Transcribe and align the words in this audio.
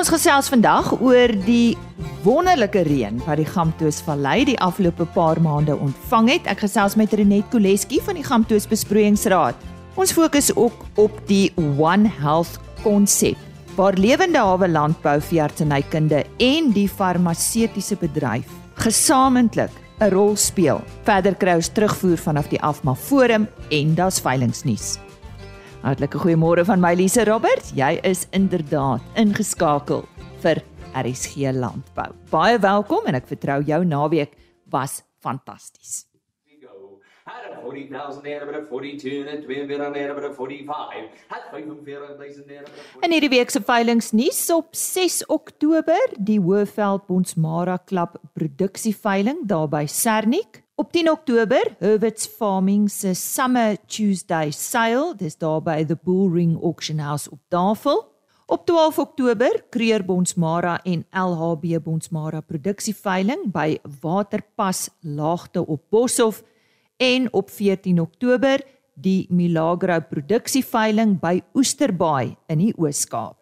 Ons 0.00 0.08
gesels 0.08 0.46
vandag 0.48 0.86
oor 1.04 1.28
die 1.44 1.76
wonderlike 2.24 2.86
reën 2.86 3.18
wat 3.26 3.36
die 3.36 3.44
Gamtoos 3.44 3.98
Vallei 4.00 4.46
die 4.48 4.56
afgelope 4.64 5.04
paar 5.12 5.36
maande 5.44 5.74
ontvang 5.76 6.30
het. 6.32 6.46
Ek 6.48 6.62
gesels 6.64 6.96
met 6.96 7.12
Renet 7.12 7.50
Koleski 7.52 7.98
van 8.06 8.16
die 8.16 8.24
Gamtoos 8.24 8.64
Besproeiingsraad. 8.70 9.58
Ons 10.00 10.14
fokus 10.16 10.48
ook 10.54 10.86
op 11.04 11.18
die 11.28 11.50
One 11.76 12.08
Health 12.22 12.56
konsep 12.80 13.36
waar 13.76 14.00
lewende 14.00 14.40
hawe 14.40 14.70
landbou, 14.72 15.18
veeartsenykunde 15.20 16.24
en 16.48 16.72
die 16.72 16.88
farmaseutiese 16.88 18.00
bedryf 18.00 18.48
gesamentlik 18.80 19.76
'n 20.00 20.10
rol 20.16 20.32
speel. 20.36 20.80
Verder 21.04 21.36
kry 21.36 21.60
ons 21.60 21.68
terugvoer 21.68 22.16
vanaf 22.16 22.48
die 22.48 22.62
Afma 22.62 22.94
Forum 22.94 23.48
en 23.68 23.94
daar's 23.94 24.20
veilingnuus. 24.20 24.96
Hartlike 25.80 26.18
goeiemôre 26.20 26.60
van 26.68 26.80
my 26.82 26.92
Lise 26.92 27.24
Roberts. 27.24 27.70
Jy 27.72 27.94
is 28.04 28.26
inderdaad 28.36 29.00
ingeskakel 29.16 30.02
vir 30.42 30.60
RSG 30.92 31.54
Landbou. 31.56 32.10
Baie 32.28 32.58
welkom 32.60 33.08
en 33.08 33.16
ek 33.16 33.30
vertrou 33.30 33.62
jou 33.64 33.80
naweek 33.88 34.36
was 34.68 35.00
fantasties. 35.24 36.04
Had 37.30 37.46
a 37.46 37.60
40,000 37.62 38.24
naira, 38.24 38.44
but 38.44 38.56
a 38.58 38.62
42 38.66 39.20
and 39.20 39.28
a 39.30 39.40
2 39.40 39.66
bit 39.68 39.80
on 39.80 39.92
naira, 39.94 40.14
but 40.16 40.24
a 40.24 40.32
45. 40.34 41.08
Had 41.30 41.44
45,000 41.52 42.44
naira, 42.48 42.64
but 42.66 42.74
a 42.74 42.86
40. 42.98 43.06
In 43.06 43.14
hierdie 43.14 43.30
week 43.32 43.52
se 43.54 43.62
veilingnuus 43.64 44.40
op 44.52 44.74
6 44.76 45.20
Oktober, 45.32 46.00
die 46.18 46.40
Hoëveld 46.42 47.06
Bonsmara 47.08 47.78
Klub 47.86 48.18
produksieveiling 48.34 49.46
daar 49.48 49.68
by 49.70 49.86
Sernik. 49.86 50.64
Op 50.80 50.92
10 50.92 51.10
Oktober, 51.10 51.76
Herbert's 51.78 52.26
Farming 52.26 52.88
se 52.88 53.14
Summer 53.14 53.76
Tuesday 53.86 54.50
sale, 54.50 55.12
dis 55.16 55.36
daar 55.36 55.60
by 55.60 55.84
the 55.84 55.96
Bullring 56.04 56.54
Auction 56.62 56.98
House 56.98 57.28
op 57.30 57.40
Tafel. 57.48 57.98
Op 58.46 58.64
12 58.66 58.98
Oktober, 58.98 59.64
Kreer 59.68 60.04
Bonsmara 60.04 60.78
en 60.82 61.04
LHB 61.12 61.82
Bonsmara 61.84 62.40
produksieveiling 62.40 63.52
by 63.52 63.76
Waterpas 64.00 64.88
Laagte 65.00 65.66
op 65.66 65.82
Boshoff 65.90 66.42
en 66.96 67.28
op 67.32 67.50
14 67.50 68.00
Oktober 68.00 68.64
die 68.94 69.26
Milagro 69.28 70.00
produksieveiling 70.00 71.18
by 71.20 71.42
Oesterbaai 71.54 72.36
in 72.48 72.64
die 72.64 72.72
Oos-Kaap. 72.78 73.36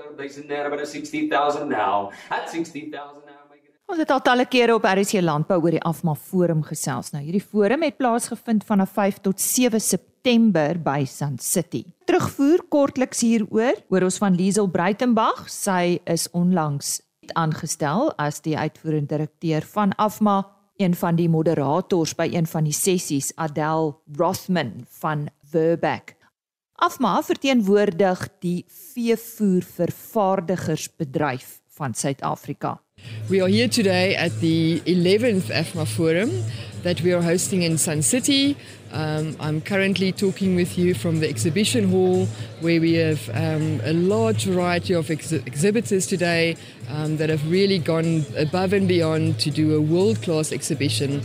45,000 0.00 0.48
naira, 0.48 0.70
but 0.70 0.80
a 0.80 0.86
60,000 0.86 1.68
now. 1.68 2.10
Had 2.30 2.48
60,000 2.48 3.24
now. 3.26 3.43
Ons 3.84 3.98
het 4.00 4.08
al 4.14 4.22
talle 4.24 4.46
kere 4.48 4.72
op 4.78 4.86
RC 4.88 5.20
Landbou 5.20 5.58
oor 5.60 5.74
die 5.76 5.82
Afma 5.84 6.14
Forum 6.16 6.62
gesels. 6.64 7.10
Nou 7.12 7.20
hierdie 7.20 7.44
forum 7.44 7.82
het 7.84 7.98
plaasgevind 8.00 8.64
vanaf 8.64 8.96
5 8.96 9.20
tot 9.26 9.36
7 9.40 9.80
September 9.80 10.78
by 10.80 11.04
Sun 11.04 11.38
City. 11.38 11.84
Terugvoer 12.08 12.64
kortliks 12.72 13.20
hieroor 13.20 13.76
oor 13.92 14.02
ons 14.08 14.16
van 14.22 14.34
Liesel 14.40 14.68
Breitenberg. 14.72 15.52
Sy 15.52 16.00
is 16.08 16.32
onlangs 16.32 17.02
aangestel 17.36 18.08
as 18.20 18.40
die 18.44 18.56
uitvoerende 18.56 19.08
direkteur 19.18 19.62
van 19.74 19.92
Afma, 20.00 20.48
een 20.80 20.94
van 20.96 21.16
die 21.20 21.28
moderators 21.28 22.16
by 22.16 22.28
een 22.32 22.48
van 22.48 22.64
die 22.64 22.72
sessies, 22.72 23.32
Adel 23.36 24.00
Rothman 24.16 24.88
van 25.00 25.28
Verback. 25.52 26.16
Afma 26.80 27.22
verteenwoordig 27.22 28.28
die 28.40 28.64
veevoervervaardigersbedryf 28.94 31.60
van 31.76 31.94
Suid-Afrika. 31.94 32.78
We 33.30 33.40
are 33.40 33.48
here 33.48 33.68
today 33.68 34.14
at 34.16 34.32
the 34.40 34.80
11th 34.80 35.44
AFMA 35.44 35.86
Forum 35.86 36.30
that 36.82 37.00
we 37.00 37.14
are 37.14 37.22
hosting 37.22 37.62
in 37.62 37.78
Sun 37.78 38.02
City. 38.02 38.56
Um, 38.92 39.34
I'm 39.40 39.62
currently 39.62 40.12
talking 40.12 40.54
with 40.54 40.76
you 40.76 40.94
from 40.94 41.20
the 41.20 41.28
exhibition 41.28 41.88
hall 41.88 42.26
where 42.60 42.80
we 42.80 42.92
have 42.94 43.28
um, 43.30 43.80
a 43.82 43.94
large 43.94 44.44
variety 44.44 44.94
of 44.94 45.10
ex- 45.10 45.32
exhibitors 45.32 46.06
today 46.06 46.56
um, 46.90 47.16
that 47.16 47.30
have 47.30 47.50
really 47.50 47.78
gone 47.78 48.26
above 48.36 48.74
and 48.74 48.86
beyond 48.86 49.40
to 49.40 49.50
do 49.50 49.74
a 49.74 49.80
world 49.80 50.22
class 50.22 50.52
exhibition. 50.52 51.22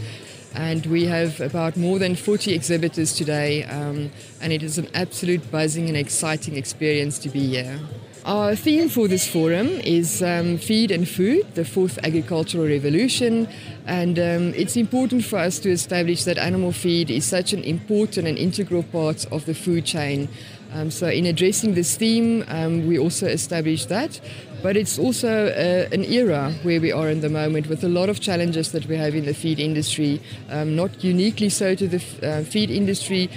And 0.56 0.86
we 0.86 1.06
have 1.06 1.42
about 1.42 1.76
more 1.76 2.00
than 2.00 2.16
40 2.16 2.54
exhibitors 2.54 3.14
today, 3.14 3.66
um, 3.66 4.10
and 4.42 4.54
it 4.54 4.64
is 4.64 4.78
an 4.78 4.88
absolute 4.96 5.52
buzzing 5.52 5.90
and 5.90 5.98
exciting 5.98 6.56
experience 6.56 7.20
to 7.20 7.30
be 7.30 7.46
here. 7.46 7.80
Our 8.26 8.54
theme 8.54 8.90
for 8.90 9.08
this 9.08 9.26
forum 9.26 9.68
is 9.68 10.22
um, 10.22 10.58
Feed 10.58 10.92
and 10.92 11.08
Food, 11.08 11.56
the 11.56 11.64
fourth 11.64 11.98
agricultural 12.04 12.68
revolution. 12.68 13.48
And 13.86 14.20
um, 14.20 14.54
it's 14.56 14.76
important 14.76 15.24
for 15.24 15.40
us 15.40 15.58
to 15.60 15.72
establish 15.72 16.26
that 16.26 16.38
animal 16.38 16.74
feed 16.74 17.10
is 17.10 17.24
such 17.24 17.54
an 17.54 17.64
important 17.64 18.28
and 18.28 18.38
integral 18.38 18.84
part 18.84 19.26
of 19.32 19.46
the 19.46 19.54
food 19.54 19.86
chain. 19.86 20.28
Um, 20.74 20.92
so, 20.92 21.08
in 21.08 21.26
addressing 21.26 21.74
this 21.74 21.96
theme, 21.96 22.44
um, 22.50 22.88
we 22.88 23.00
also 23.00 23.26
establish 23.26 23.86
that. 23.86 24.20
But 24.62 24.76
it's 24.76 25.00
also 25.00 25.48
uh, 25.48 25.94
an 25.94 26.04
era 26.04 26.54
where 26.64 26.82
we 26.82 26.92
are 26.92 27.10
in 27.10 27.22
the 27.22 27.30
moment 27.30 27.68
with 27.68 27.84
a 27.86 27.90
lot 27.90 28.10
of 28.10 28.20
challenges 28.20 28.74
that 28.74 28.86
we 28.88 28.98
have 28.98 29.16
in 29.16 29.26
the 29.26 29.34
feed 29.34 29.60
industry, 29.60 30.22
um, 30.50 30.76
not 30.76 31.02
uniquely 31.02 31.48
so 31.48 31.74
to 31.76 31.88
the 31.88 31.98
f- 31.98 32.24
uh, 32.24 32.42
feed 32.44 32.70
industry, 32.70 33.30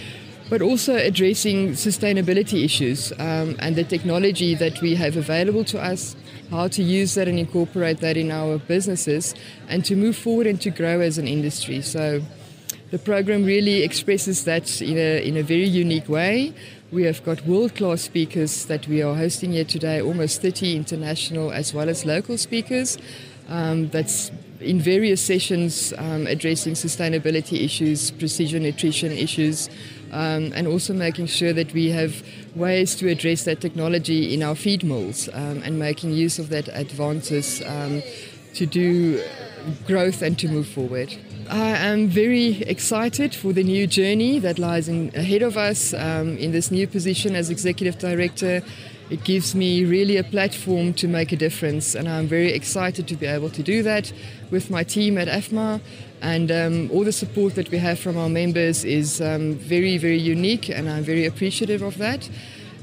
but 0.51 0.63
also 0.63 0.97
addressing 0.97 1.71
sustainability 1.73 2.65
issues 2.65 3.13
um, 3.19 3.57
and 3.59 3.77
the 3.77 3.85
technology 3.85 4.55
that 4.55 4.81
we 4.81 4.95
have 4.95 5.17
available 5.17 5.65
to 5.65 5.83
us, 5.83 6.17
how 6.51 6.69
to 6.69 6.83
use 6.83 7.15
that 7.15 7.29
and 7.29 7.39
incorporate 7.39 7.99
that 8.01 8.17
in 8.17 8.31
our 8.31 8.59
businesses, 8.59 9.35
and 9.69 9.85
to 9.85 9.97
move 9.97 10.17
forward 10.17 10.47
and 10.47 10.61
to 10.61 10.71
grow 10.71 11.01
as 11.01 11.19
an 11.19 11.27
industry. 11.27 11.81
So 11.81 12.23
the 12.91 12.99
program 12.99 13.45
really 13.45 13.83
expresses 13.83 14.45
that 14.45 14.83
in 14.83 14.99
a, 14.99 15.27
in 15.27 15.37
a 15.37 15.43
very 15.43 15.67
unique 15.67 16.09
way. 16.09 16.53
We 16.91 17.05
have 17.05 17.25
got 17.25 17.47
world 17.47 17.75
class 17.75 18.03
speakers 18.03 18.67
that 18.67 18.87
we 18.87 19.03
are 19.03 19.15
hosting 19.15 19.53
here 19.53 19.65
today, 19.65 20.03
almost 20.03 20.43
30 20.43 20.77
international 20.77 21.51
as 21.51 21.73
well 21.73 21.89
as 21.89 22.05
local 22.05 22.37
speakers. 22.37 22.99
Um, 23.49 23.89
that's 23.89 24.31
in 24.61 24.81
various 24.81 25.21
sessions 25.21 25.93
um, 25.99 26.27
addressing 26.27 26.75
sustainability 26.75 27.65
issues, 27.65 28.11
precision 28.11 28.63
nutrition 28.63 29.11
issues, 29.11 29.69
um, 30.13 30.53
and 30.55 30.67
also 30.67 30.93
making 30.93 31.27
sure 31.27 31.53
that 31.53 31.73
we 31.73 31.91
have 31.91 32.23
ways 32.55 32.95
to 32.97 33.09
address 33.09 33.45
that 33.45 33.61
technology 33.61 34.35
in 34.35 34.43
our 34.43 34.55
feed 34.55 34.85
mills 34.85 35.29
um, 35.33 35.63
and 35.65 35.79
making 35.79 36.13
use 36.13 36.39
of 36.39 36.49
that 36.51 36.69
advances 36.69 37.63
um, 37.67 38.03
to 38.55 38.67
do 38.67 39.23
growth 39.87 40.23
and 40.23 40.39
to 40.39 40.49
move 40.49 40.69
forward. 40.69 41.15
I 41.49 41.71
am 41.89 42.09
very 42.09 42.63
excited 42.63 43.35
for 43.35 43.53
the 43.53 43.63
new 43.63 43.87
journey 43.87 44.39
that 44.39 44.59
lies 44.59 44.89
in, 44.89 45.11
ahead 45.15 45.43
of 45.43 45.57
us 45.57 45.93
um, 45.95 46.37
in 46.39 46.53
this 46.53 46.71
new 46.71 46.87
position 46.87 47.35
as 47.35 47.51
executive 47.51 47.99
director. 47.99 48.63
It 49.13 49.25
gives 49.25 49.55
me 49.55 49.85
really 49.85 50.17
a 50.17 50.25
platform 50.25 50.95
to 50.95 51.07
make 51.07 51.33
a 51.33 51.37
difference, 51.37 51.95
and 51.95 52.09
I'm 52.09 52.27
very 52.27 52.51
excited 52.51 53.07
to 53.09 53.15
be 53.15 53.27
able 53.27 53.51
to 53.51 53.63
do 53.63 53.83
that 53.83 54.11
with 54.51 54.71
my 54.71 54.85
team 54.85 55.19
at 55.19 55.29
AFMA. 55.29 55.83
And 56.23 56.51
um, 56.51 56.91
all 56.91 57.05
the 57.05 57.13
support 57.13 57.55
that 57.57 57.71
we 57.71 57.77
have 57.77 57.99
from 57.99 58.17
our 58.17 58.31
members 58.31 58.87
is 58.87 59.21
um, 59.21 59.57
very, 59.57 59.99
very 59.99 60.17
unique, 60.17 60.71
and 60.71 60.89
I'm 60.89 61.05
very 61.05 61.27
appreciative 61.27 61.83
of 61.83 61.99
that. 61.99 62.27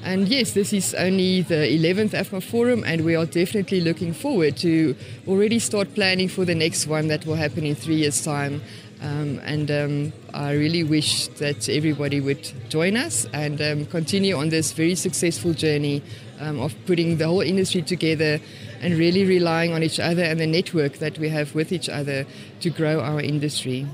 And 0.03 0.27
yes, 0.27 0.51
this 0.51 0.71
is 0.71 0.93
only 0.93 1.41
the 1.41 1.65
11th 1.65 2.11
AFMA 2.11 2.43
Forum, 2.43 2.83
and 2.85 3.03
we 3.03 3.15
are 3.15 3.25
definitely 3.25 3.81
looking 3.81 4.13
forward 4.13 4.55
to 4.57 4.95
already 5.27 5.57
start 5.57 5.95
planning 5.95 6.29
for 6.29 6.45
the 6.45 6.53
next 6.53 6.85
one 6.85 7.07
that 7.07 7.25
will 7.25 7.37
happen 7.37 7.65
in 7.65 7.73
three 7.73 7.95
years' 7.95 8.23
time. 8.23 8.61
Um, 9.01 9.39
and 9.43 9.71
um, 9.71 10.13
I 10.33 10.53
really 10.53 10.83
wish 10.83 11.27
that 11.39 11.69
everybody 11.69 12.19
would 12.19 12.51
join 12.69 12.97
us 12.97 13.25
and 13.33 13.61
um, 13.61 13.85
continue 13.85 14.35
on 14.35 14.49
this 14.49 14.73
very 14.73 14.95
successful 14.95 15.53
journey 15.53 16.03
um, 16.39 16.59
of 16.59 16.75
putting 16.85 17.17
the 17.17 17.25
whole 17.27 17.41
industry 17.41 17.81
together 17.81 18.39
and 18.81 18.97
really 18.97 19.25
relying 19.25 19.73
on 19.73 19.83
each 19.83 19.99
other 19.99 20.23
and 20.23 20.39
the 20.39 20.47
network 20.47 20.99
that 20.99 21.17
we 21.17 21.29
have 21.29 21.55
with 21.55 21.71
each 21.71 21.87
other 21.89 22.25
to 22.59 22.69
grow 22.69 22.99
our 22.99 23.21
industry. 23.21 23.87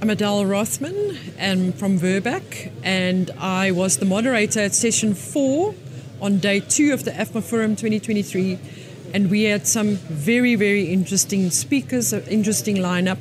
I'm 0.00 0.10
Adele 0.10 0.46
Rothman 0.46 1.18
and 1.38 1.74
from 1.74 1.98
Verbeck, 1.98 2.72
and 2.84 3.32
I 3.38 3.72
was 3.72 3.98
the 3.98 4.06
moderator 4.06 4.60
at 4.60 4.74
session 4.74 5.14
four 5.14 5.74
on 6.20 6.38
day 6.38 6.60
two 6.60 6.92
of 6.92 7.04
the 7.04 7.10
AFMA 7.10 7.42
Forum 7.42 7.76
2023. 7.76 8.58
And 9.14 9.30
we 9.30 9.44
had 9.44 9.66
some 9.66 9.96
very, 9.96 10.54
very 10.54 10.84
interesting 10.84 11.50
speakers, 11.50 12.12
an 12.12 12.22
interesting 12.28 12.76
lineup. 12.76 13.18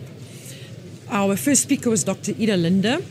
Our 1.10 1.38
first 1.38 1.64
speaker 1.64 1.90
was 1.90 2.04
Dr. 2.04 2.34
Ida 2.34 2.58
Linde, 2.58 3.02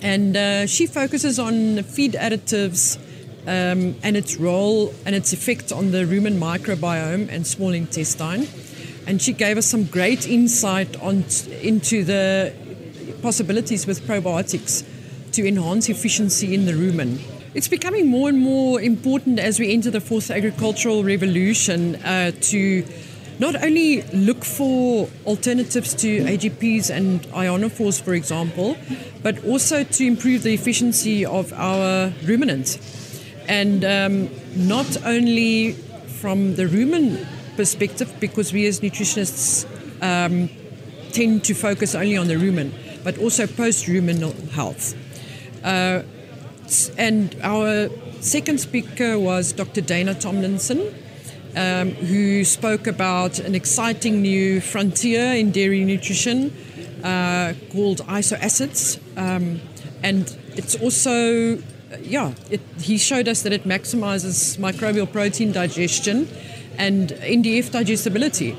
and 0.00 0.34
uh, 0.34 0.66
she 0.66 0.86
focuses 0.86 1.38
on 1.38 1.82
feed 1.82 2.14
additives 2.14 2.96
um, 3.42 3.94
and 4.02 4.16
its 4.16 4.36
role 4.36 4.94
and 5.04 5.14
its 5.14 5.34
effect 5.34 5.70
on 5.70 5.90
the 5.90 6.06
rumen 6.06 6.38
microbiome 6.38 7.28
and 7.30 7.46
small 7.46 7.72
intestine. 7.72 8.48
And 9.06 9.20
she 9.20 9.34
gave 9.34 9.58
us 9.58 9.66
some 9.66 9.84
great 9.84 10.26
insight 10.26 10.98
on 11.02 11.24
into 11.60 12.04
the 12.04 12.54
possibilities 13.20 13.86
with 13.86 14.00
probiotics 14.06 14.82
to 15.32 15.46
enhance 15.46 15.90
efficiency 15.90 16.54
in 16.54 16.64
the 16.64 16.72
rumen. 16.72 17.18
It's 17.52 17.68
becoming 17.68 18.06
more 18.06 18.30
and 18.30 18.38
more 18.38 18.80
important 18.80 19.38
as 19.38 19.58
we 19.58 19.74
enter 19.74 19.90
the 19.90 20.00
fourth 20.00 20.30
agricultural 20.30 21.04
revolution 21.04 21.96
uh, 21.96 22.32
to 22.40 22.84
not 23.40 23.56
only 23.64 24.02
look 24.12 24.44
for 24.44 25.08
alternatives 25.26 25.94
to 25.94 26.24
AGPs 26.24 26.90
and 26.90 27.22
ionophores, 27.32 28.00
for 28.00 28.12
example, 28.12 28.76
but 29.22 29.42
also 29.44 29.82
to 29.82 30.06
improve 30.06 30.42
the 30.42 30.52
efficiency 30.52 31.24
of 31.24 31.50
our 31.54 32.12
ruminants. 32.24 32.78
And 33.48 33.82
um, 33.82 34.28
not 34.54 35.04
only 35.06 35.72
from 36.20 36.54
the 36.56 36.66
rumen 36.66 37.26
perspective 37.56 38.12
because 38.20 38.52
we 38.52 38.66
as 38.66 38.80
nutritionists 38.80 39.64
um, 40.02 40.50
tend 41.12 41.42
to 41.44 41.54
focus 41.54 41.94
only 41.94 42.18
on 42.18 42.28
the 42.28 42.34
rumen, 42.34 42.72
but 43.02 43.16
also 43.16 43.46
post-ruminal 43.46 44.34
health. 44.52 44.94
Uh, 45.64 46.02
and 46.98 47.36
our 47.42 47.88
second 48.20 48.60
speaker 48.60 49.18
was 49.18 49.52
Dr. 49.52 49.80
Dana 49.80 50.14
Tomlinson, 50.14 50.94
um, 51.56 51.90
who 51.90 52.44
spoke 52.44 52.86
about 52.86 53.38
an 53.38 53.54
exciting 53.54 54.22
new 54.22 54.60
frontier 54.60 55.34
in 55.34 55.50
dairy 55.50 55.84
nutrition 55.84 56.52
uh, 57.04 57.54
called 57.72 57.98
isoacids. 58.06 58.98
Um, 59.16 59.60
and 60.02 60.36
it's 60.56 60.76
also, 60.76 61.62
yeah, 62.00 62.34
it, 62.50 62.60
he 62.80 62.98
showed 62.98 63.28
us 63.28 63.42
that 63.42 63.52
it 63.52 63.64
maximizes 63.64 64.58
microbial 64.58 65.10
protein 65.10 65.52
digestion 65.52 66.28
and 66.78 67.10
NDF 67.10 67.70
digestibility. 67.70 68.56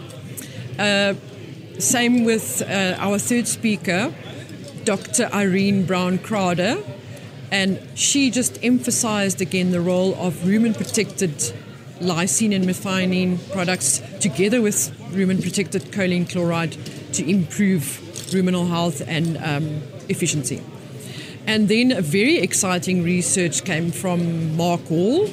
Uh, 0.78 1.16
same 1.80 2.24
with 2.24 2.62
uh, 2.62 2.96
our 3.00 3.18
third 3.18 3.48
speaker, 3.48 4.14
Dr. 4.84 5.30
Irene 5.34 5.86
Brown 5.86 6.20
Crowder. 6.20 6.84
And 7.52 7.82
she 7.96 8.32
just 8.32 8.64
emphasized 8.64 9.42
again 9.42 9.72
the 9.72 9.82
role 9.82 10.16
of 10.16 10.36
rumen 10.36 10.76
protected 10.76 11.54
lysine 12.02 12.54
and 12.56 12.66
methionine 12.66 13.38
products 13.52 14.02
together 14.20 14.62
with 14.62 14.92
rumen 15.12 15.42
protected 15.42 15.84
choline 15.92 16.28
chloride 16.28 16.76
to 17.14 17.30
improve 17.30 18.34
ruminal 18.34 18.66
health 18.66 19.02
and 19.08 19.38
um, 19.38 19.82
efficiency. 20.10 20.62
And 21.48 21.68
then 21.68 21.92
a 21.92 22.02
very 22.02 22.38
exciting 22.38 23.04
research 23.04 23.64
came 23.64 23.92
from 23.92 24.56
Mark 24.56 24.82
Hall. 24.88 25.28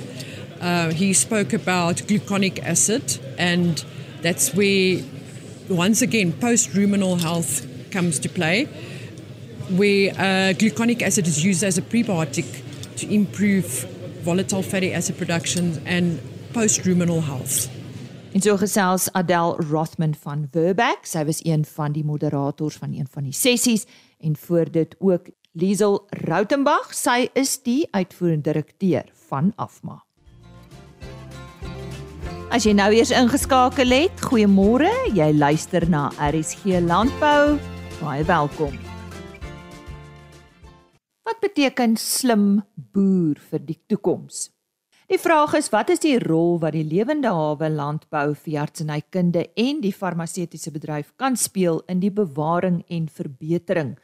Uh, 0.60 0.90
he 0.90 1.12
spoke 1.12 1.52
about 1.52 1.96
gluconic 2.08 2.58
acid, 2.62 3.18
and 3.38 3.84
that's 4.22 4.54
where, 4.54 5.02
once 5.68 6.02
again, 6.02 6.32
post 6.32 6.74
ruminal 6.74 7.16
health 7.16 7.66
comes 7.90 8.18
to 8.20 8.28
play, 8.28 8.64
where 9.70 10.12
uh, 10.12 10.54
gluconic 10.54 11.02
acid 11.02 11.26
is 11.26 11.44
used 11.44 11.62
as 11.62 11.78
a 11.78 11.82
prebiotic 11.82 12.46
to 12.96 13.14
improve 13.14 13.66
volatile 14.22 14.62
fatty 14.62 14.92
acid 14.92 15.16
production 15.16 15.80
and 15.86 16.20
post 16.52 16.84
ruminal 16.84 17.22
health. 17.24 17.68
En 18.32 18.40
so 18.40 18.56
gesels 18.56 19.12
Adel 19.12 19.56
Rothman 19.70 20.14
van 20.14 20.46
Verbeck. 20.52 21.06
Sy 21.08 21.24
was 21.24 21.40
een 21.44 21.64
van 21.64 21.92
die 21.92 22.04
moderators 22.04 22.76
van 22.76 22.92
een 22.92 23.08
van 23.10 23.24
die 23.24 23.32
sessies 23.32 23.86
en 24.18 24.36
voor 24.36 24.70
dit 24.70 24.94
ook 24.98 25.30
Liesel 25.52 26.06
Rautenbach. 26.10 26.92
Sy 26.94 27.28
is 27.32 27.56
die 27.62 27.88
uitvoerende 27.90 28.52
direkteur 28.52 29.08
van 29.28 29.52
Afma. 29.56 30.02
As 32.48 32.64
jy 32.64 32.72
nou 32.72 32.88
eers 32.96 33.10
ingeskakel 33.12 33.92
het, 33.92 34.22
goeiemôre. 34.24 34.88
Jy 35.16 35.32
luister 35.36 35.84
na 35.88 36.08
RSG 36.16 36.80
Landbou. 36.84 37.58
Baie 38.00 38.24
welkom. 38.24 38.76
Wat 41.28 41.40
beteken 41.44 41.98
slim 42.00 42.62
boer 42.74 43.36
vir 43.50 43.66
die 43.66 43.80
toekoms? 43.88 44.46
Die 45.08 45.16
vraag 45.16 45.54
is 45.56 45.70
wat 45.72 45.88
is 45.88 46.02
die 46.04 46.18
rol 46.20 46.58
wat 46.60 46.74
die 46.76 46.84
lewende 46.84 47.30
hawe 47.32 47.70
landbou 47.72 48.34
vir 48.36 48.58
artsenykunde 48.66 49.46
en 49.56 49.80
die 49.80 49.92
farmaseutiese 49.96 50.68
bedryf 50.74 51.14
kan 51.16 51.38
speel 51.40 51.80
in 51.88 52.02
die 52.02 52.10
bewaring 52.12 52.82
en 52.92 53.06
verbetering 53.08 53.94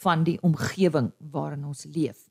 van 0.00 0.24
die 0.24 0.38
omgewing 0.40 1.12
waarin 1.36 1.68
ons 1.68 1.84
leef. 1.84 2.30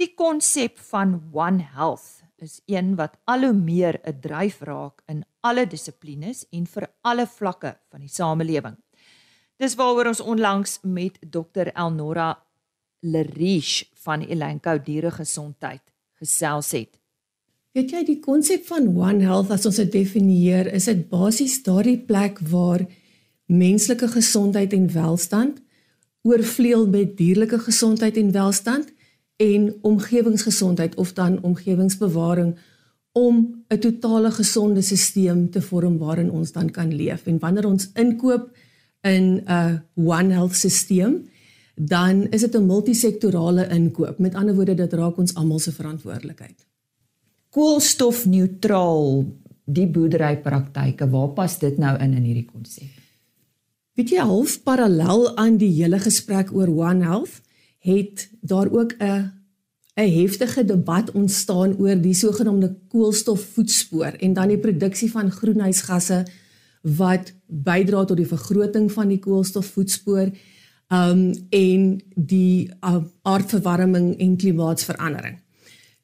Die 0.00 0.08
konsep 0.16 0.80
van 0.88 1.18
One 1.36 1.68
Health 1.76 2.24
is 2.40 2.62
een 2.64 2.94
wat 2.96 3.20
al 3.28 3.44
hoe 3.44 3.52
meer 3.52 4.00
'n 4.08 4.20
dryf 4.24 4.62
raak 4.64 5.02
in 5.06 5.24
alle 5.44 5.66
dissiplines 5.66 6.46
en 6.52 6.66
vir 6.66 6.88
alle 7.02 7.26
vlakke 7.26 7.76
van 7.90 8.00
die 8.00 8.08
samelewing. 8.08 8.76
Dis 9.58 9.76
waaroor 9.76 10.06
ons 10.06 10.20
onlangs 10.20 10.78
met 10.82 11.18
Dr 11.20 11.68
Elnora 11.74 12.38
Leriche 13.00 13.84
van 13.94 14.22
Elanco 14.22 14.78
Dieregesondheid 14.78 15.82
gesels 16.14 16.70
het. 16.72 16.98
Weet 17.76 17.90
jy 17.92 17.98
die 18.08 18.20
konsep 18.24 18.62
van 18.70 18.86
One 18.96 19.20
Health 19.20 19.50
as 19.52 19.66
ons 19.68 19.76
dit 19.76 19.90
definieer, 19.92 20.70
is 20.72 20.86
dit 20.88 21.02
basies 21.10 21.58
daardie 21.60 21.98
plek 22.08 22.38
waar 22.48 22.86
menslike 23.52 24.06
gesondheid 24.14 24.72
en 24.72 24.86
welstand 24.94 25.58
oorvleuel 26.24 26.86
met 26.88 27.10
dierlike 27.18 27.58
gesondheid 27.66 28.16
en 28.16 28.30
welstand 28.32 28.88
en 29.44 29.66
omgewingsgesondheid 29.90 30.96
of 30.96 31.12
dan 31.18 31.36
omgewingsbewaring 31.44 32.54
om 33.12 33.42
'n 33.68 33.78
totale 33.78 34.30
gesonde 34.30 34.80
stelsel 34.80 35.48
te 35.50 35.60
vorm 35.60 35.98
waarin 35.98 36.30
ons 36.30 36.52
dan 36.52 36.70
kan 36.70 36.94
leef. 36.94 37.26
En 37.26 37.38
wanneer 37.38 37.66
ons 37.66 37.90
inkoop 37.94 38.56
in 39.02 39.44
'n 39.44 39.82
One 39.94 40.32
Health 40.32 40.56
stelsel, 40.56 41.20
dan 41.74 42.26
is 42.30 42.40
dit 42.40 42.54
'n 42.54 42.66
multisektorale 42.66 43.68
inkoop. 43.68 44.18
Met 44.18 44.34
ander 44.34 44.54
woorde, 44.54 44.74
dit 44.74 44.92
raak 44.92 45.18
ons 45.18 45.34
almal 45.34 45.58
se 45.58 45.72
verantwoordelikheid. 45.72 46.66
Koolstofneutraal 47.56 49.24
die 49.64 49.86
boerderypraktyke, 49.88 51.08
waar 51.08 51.32
pas 51.34 51.54
dit 51.58 51.78
nou 51.80 51.94
in 51.96 52.12
in 52.12 52.26
hierdie 52.28 52.44
konsep? 52.44 52.92
Weet 53.96 54.12
jy 54.12 54.26
half 54.28 54.58
parallel 54.66 55.30
aan 55.40 55.56
die 55.56 55.72
hele 55.78 55.98
gesprek 56.02 56.52
oor 56.52 56.68
One 56.68 57.06
Health, 57.06 57.40
het 57.80 58.28
daar 58.44 58.68
ook 58.68 58.92
'n 59.00 59.32
'n 59.96 60.10
heftige 60.12 60.64
debat 60.64 61.10
ontstaan 61.10 61.78
oor 61.78 61.96
die 61.96 62.14
sogenaamde 62.14 62.76
koolstofvoetspoor 62.88 64.20
en 64.20 64.32
dan 64.32 64.48
die 64.48 64.58
produksie 64.58 65.10
van 65.10 65.30
groenhuisgasse 65.30 66.26
wat 66.82 67.32
bydra 67.46 68.04
tot 68.04 68.16
die 68.16 68.28
vergroting 68.28 68.92
van 68.92 69.08
die 69.08 69.18
koolstofvoetspoor 69.18 70.30
um 70.92 71.32
en 71.50 72.02
die 72.14 72.68
uh, 72.84 73.02
aardverwarming 73.22 74.18
en 74.18 74.36
klimaatsverandering. 74.36 75.45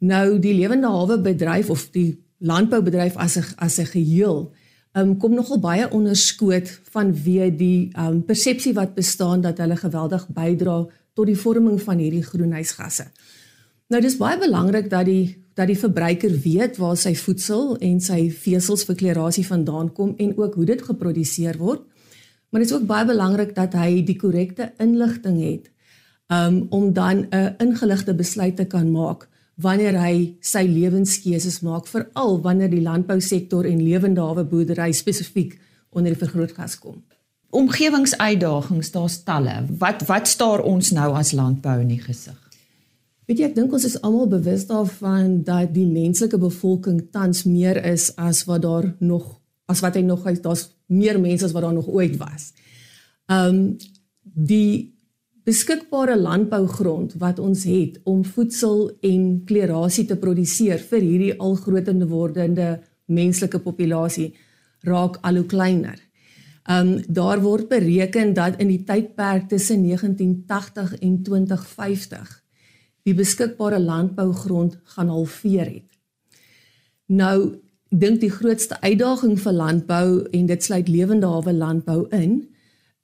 Nou 0.02 0.38
die 0.42 0.54
lewende 0.54 0.90
hawe 0.90 1.20
bedryf 1.22 1.70
of 1.70 1.86
die 1.94 2.16
landboubedryf 2.42 3.16
as 3.16 3.36
'n 3.38 3.44
as 3.56 3.78
'n 3.78 3.86
geheel 3.86 4.52
um 4.94 5.16
kom 5.16 5.34
nogal 5.34 5.60
baie 5.60 5.90
onderskoot 5.90 6.68
vanweë 6.94 7.56
die 7.56 7.90
um 7.96 8.24
persepsie 8.24 8.74
wat 8.74 8.94
bestaan 8.94 9.40
dat 9.40 9.58
hulle 9.58 9.76
geweldig 9.76 10.26
bydra 10.28 10.86
tot 11.14 11.26
die 11.26 11.36
vorming 11.36 11.82
van 11.82 11.98
hierdie 11.98 12.22
groenhuisgasse. 12.22 13.06
Nou 13.88 14.00
dis 14.02 14.16
baie 14.16 14.38
belangrik 14.38 14.90
dat 14.90 15.06
die 15.06 15.38
dat 15.54 15.66
die 15.66 15.78
verbruiker 15.78 16.32
weet 16.44 16.76
waar 16.76 16.96
sy 16.96 17.14
voedsel 17.14 17.76
en 17.76 18.00
sy 18.00 18.30
vesels 18.30 18.84
vir 18.84 18.96
klerasie 18.96 19.46
vandaan 19.46 19.92
kom 19.92 20.14
en 20.16 20.32
ook 20.36 20.54
hoe 20.54 20.64
dit 20.64 20.82
geproduseer 20.82 21.58
word. 21.58 21.82
Maar 22.50 22.60
dit 22.60 22.70
is 22.70 22.76
ook 22.76 22.86
baie 22.86 23.06
belangrik 23.06 23.54
dat 23.54 23.72
hy 23.72 24.02
die 24.02 24.16
korrekte 24.16 24.72
inligting 24.78 25.42
het 25.42 25.70
um, 26.32 26.66
om 26.70 26.92
dan 26.92 27.26
'n 27.30 27.54
ingeligte 27.58 28.14
besluit 28.14 28.56
te 28.56 28.64
kan 28.64 28.90
maak 28.90 29.28
wanneer 29.56 29.98
hy 30.00 30.36
sy 30.40 30.64
lewenskeuses 30.68 31.60
maak 31.60 31.86
veral 31.86 32.40
wanneer 32.42 32.70
die 32.72 32.82
landbousektor 32.82 33.68
en 33.68 33.82
lewende 33.84 34.20
hawe 34.20 34.44
boerdery 34.44 34.92
spesifiek 34.96 35.58
onder 35.92 36.14
die 36.14 36.22
vergrootgas 36.24 36.78
kom 36.80 37.02
omgewingsuitdagings 37.52 38.90
daar's 38.90 39.18
talle. 39.22 39.56
Wat 39.78 40.06
wat 40.08 40.28
staar 40.28 40.62
ons 40.64 40.90
nou 40.96 41.10
as 41.16 41.34
landbou 41.36 41.76
in 41.82 41.90
die 41.92 42.00
gesig? 42.00 42.38
Weet 43.28 43.38
jy, 43.38 43.50
ek 43.50 43.58
dink 43.58 43.74
ons 43.76 43.84
is 43.86 43.98
almal 44.00 44.30
bewus 44.30 44.64
daarvan 44.70 45.42
dat 45.46 45.70
die 45.76 45.86
menslike 45.86 46.40
bevolking 46.40 47.04
tans 47.14 47.44
meer 47.44 47.78
is 47.92 48.08
as 48.16 48.42
wat 48.48 48.64
daar 48.64 48.88
nog 49.04 49.28
as 49.70 49.82
wat 49.84 49.96
hy 49.96 50.02
nog 50.04 50.24
is. 50.32 50.40
Daar's 50.42 50.64
meer 50.88 51.20
mense 51.20 51.46
as 51.46 51.52
wat 51.54 51.66
daar 51.68 51.76
nog 51.76 51.92
ooit 51.92 52.16
was. 52.20 52.50
Um 53.28 53.76
die 54.22 54.96
beskikbare 55.44 56.14
landbougrond 56.18 57.16
wat 57.18 57.38
ons 57.42 57.64
het 57.66 57.98
om 58.04 58.22
voedsel 58.24 58.90
en 59.02 59.42
klerasie 59.46 60.04
te 60.06 60.16
produseer 60.16 60.78
vir 60.90 61.02
hierdie 61.02 61.34
al 61.38 61.56
grotende 61.58 62.06
wordende 62.06 62.68
menslike 63.10 63.58
populasie 63.58 64.32
raak 64.86 65.18
al 65.22 65.40
hoe 65.40 65.46
kleiner. 65.46 65.98
Um 66.70 67.00
daar 67.08 67.42
word 67.42 67.68
bereken 67.68 68.34
dat 68.34 68.60
in 68.62 68.70
die 68.70 68.84
tydperk 68.86 69.48
tussen 69.50 69.82
1980 69.82 70.94
en 71.00 71.22
2050 71.22 72.38
die 73.02 73.14
beskikbare 73.14 73.80
landbougrond 73.82 74.78
gaan 74.94 75.08
halveer 75.08 75.66
het. 75.66 75.90
Nou 77.06 77.58
dink 77.90 78.20
die 78.22 78.30
grootste 78.30 78.78
uitdaging 78.80 79.34
vir 79.40 79.52
landbou 79.52 80.22
en 80.30 80.46
dit 80.46 80.62
sluit 80.64 80.88
lewende 80.88 81.26
hawe 81.26 81.52
landbou 81.52 82.06
in 82.14 82.51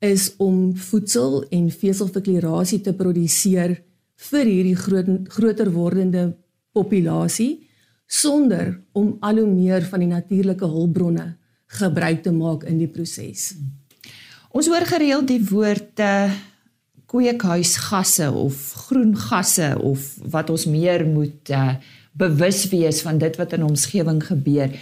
is 0.05 0.33
om 0.38 0.76
voedsel 0.76 1.43
en 1.50 1.71
veselverklerasie 1.71 2.81
te 2.87 2.95
produseer 2.95 3.76
vir 4.31 4.45
hierdie 4.47 4.76
groot 4.78 5.11
groter 5.35 5.71
wordende 5.75 6.25
populasie 6.75 7.69
sonder 8.09 8.78
om 8.97 9.17
al 9.21 9.43
hoe 9.43 9.50
meer 9.50 9.85
van 9.90 10.02
die 10.05 10.11
natuurlike 10.11 10.67
hulpbronne 10.67 11.35
gebruik 11.78 12.23
te 12.25 12.33
maak 12.33 12.64
in 12.64 12.78
die 12.81 12.88
proses. 12.88 13.52
Ons 14.49 14.71
hoor 14.71 14.87
gereeld 14.88 15.28
die 15.28 15.43
woorde 15.50 16.12
kweekhuisgasse 17.09 18.31
of 18.33 18.57
groen 18.88 19.14
gasse 19.17 19.75
of 19.81 20.14
wat 20.33 20.50
ons 20.52 20.67
meer 20.69 21.05
moet 21.09 21.52
uh, 21.52 21.76
bewus 22.19 22.64
wees 22.73 23.02
van 23.05 23.21
dit 23.21 23.37
wat 23.38 23.55
in 23.57 23.64
omgewing 23.64 24.21
gebeur. 24.25 24.73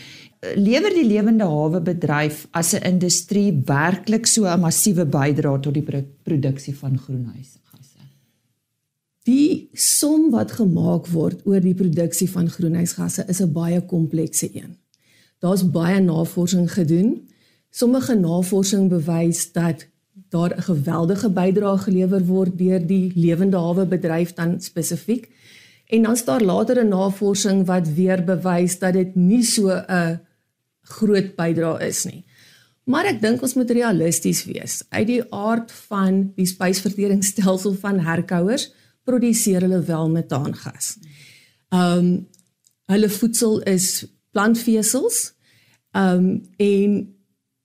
Lewer 0.55 0.95
die 0.95 1.07
lewende 1.07 1.45
hawe 1.45 1.81
bedryf 1.81 2.47
as 2.51 2.75
'n 2.75 2.83
industrie 2.83 3.63
werklik 3.65 4.27
so 4.27 4.45
'n 4.45 4.61
massiewe 4.61 5.05
bydrae 5.05 5.61
tot 5.61 5.75
die 5.75 5.87
produksie 6.23 6.77
van 6.77 6.99
groenhuisgasse? 6.99 8.03
Die 9.25 9.69
som 9.73 10.31
wat 10.31 10.53
gemaak 10.53 11.07
word 11.07 11.47
oor 11.47 11.61
die 11.61 11.75
produksie 11.75 12.31
van 12.31 12.49
groenhuisgasse 12.49 13.25
is 13.29 13.41
'n 13.41 13.53
baie 13.53 13.81
komplekse 13.81 14.49
een. 14.55 14.77
Daar's 15.39 15.71
baie 15.71 16.01
navorsing 16.01 16.73
gedoen. 16.73 17.29
Sommige 17.71 18.15
navorsing 18.15 18.89
bewys 18.89 19.53
dat 19.53 19.87
daar 20.29 20.57
'n 20.57 20.63
geweldige 20.63 21.31
bydrae 21.31 21.79
gelewer 21.79 22.25
word 22.25 22.59
deur 22.59 22.87
die 22.87 23.13
lewende 23.15 23.57
hawe 23.57 23.87
bedryf 23.87 24.35
dan 24.35 24.61
spesifiek. 24.61 25.29
En 25.87 26.03
dan 26.03 26.13
is 26.13 26.25
daar 26.25 26.43
latere 26.43 26.85
navorsing 26.85 27.67
wat 27.67 27.89
weer 27.89 28.25
bewys 28.25 28.79
dat 28.79 28.93
dit 28.93 29.15
nie 29.15 29.43
so 29.43 29.69
'n 29.69 30.21
groot 30.87 31.35
bydrae 31.37 31.89
is 31.89 32.05
nie. 32.09 32.25
Maar 32.87 33.11
ek 33.11 33.21
dink 33.23 33.43
ons 33.43 33.57
moet 33.59 33.71
realisties 33.75 34.45
wees. 34.47 34.81
Uit 34.95 35.09
die 35.09 35.23
aard 35.35 35.73
van 35.89 36.21
die 36.37 36.47
spysverteringsstelsel 36.47 37.75
van 37.83 37.99
herkouers 38.07 38.69
produseer 39.07 39.67
hulle 39.67 39.83
wel 39.87 40.11
metaangas. 40.15 40.97
Um 41.75 42.27
hulle 42.87 43.09
voedsel 43.11 43.59
is 43.67 44.07
plantvesels. 44.31 45.33
Um 45.91 46.47
en 46.63 46.99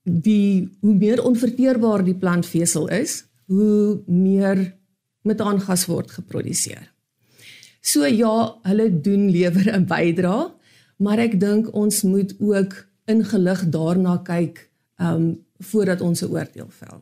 die 0.03 0.69
hoe 0.81 0.95
meer 0.97 1.21
onverteerbaar 1.23 2.01
die 2.05 2.17
plantvesel 2.17 2.87
is, 2.89 3.21
hoe 3.45 4.01
meer 4.07 4.63
metaangas 5.21 5.85
word 5.85 6.11
geproduseer. 6.17 6.87
So 7.81 8.05
ja, 8.05 8.57
hulle 8.65 8.89
doen 9.01 9.29
lewer 9.29 9.69
'n 9.69 9.85
bydrae, 9.85 10.51
maar 10.97 11.19
ek 11.19 11.39
dink 11.39 11.73
ons 11.73 12.01
moet 12.01 12.33
ook 12.39 12.90
ingelig 13.05 13.69
daarna 13.69 14.17
kyk 14.17 14.69
um 14.97 15.45
voordat 15.61 16.01
ons 16.01 16.21
'n 16.21 16.31
oordeel 16.31 16.69
vel. 16.69 17.01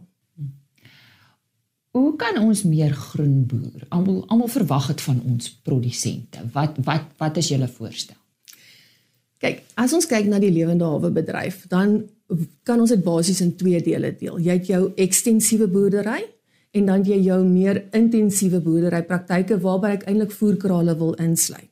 Hoe 1.89 2.15
kan 2.15 2.38
ons 2.38 2.63
meer 2.63 2.94
groen 2.94 3.46
boer? 3.46 3.86
Almal 3.89 4.24
almal 4.27 4.48
verwag 4.48 4.88
dit 4.88 5.01
van 5.01 5.22
ons 5.25 5.50
produsente. 5.63 6.39
Wat 6.53 6.77
wat 6.84 7.03
wat 7.18 7.38
is 7.38 7.48
julle 7.48 7.68
voorstel? 7.68 8.15
Kyk, 9.39 9.63
as 9.79 9.94
ons 9.94 10.06
kyk 10.06 10.27
na 10.27 10.39
die 10.39 10.51
lewende 10.51 10.84
hawe 10.84 11.10
bedryf, 11.15 11.63
dan 11.72 12.03
kan 12.63 12.79
ons 12.79 12.89
dit 12.89 13.03
basies 13.03 13.41
in 13.41 13.56
twee 13.56 13.82
dele 13.82 14.12
deel. 14.20 14.38
Jy 14.38 14.58
het 14.60 14.68
jou 14.68 14.82
ekstensiewe 14.96 15.68
boerdery 15.72 16.22
en 16.77 16.86
dan 16.86 17.06
jy 17.08 17.18
jou 17.25 17.39
meer 17.48 17.82
intensiewe 17.98 18.60
boerdery 18.62 19.01
praktyke 19.08 19.58
waarby 19.63 19.96
ek 19.98 20.06
eintlik 20.12 20.36
voerkrale 20.36 20.98
wil 21.00 21.15
insluit. 21.24 21.68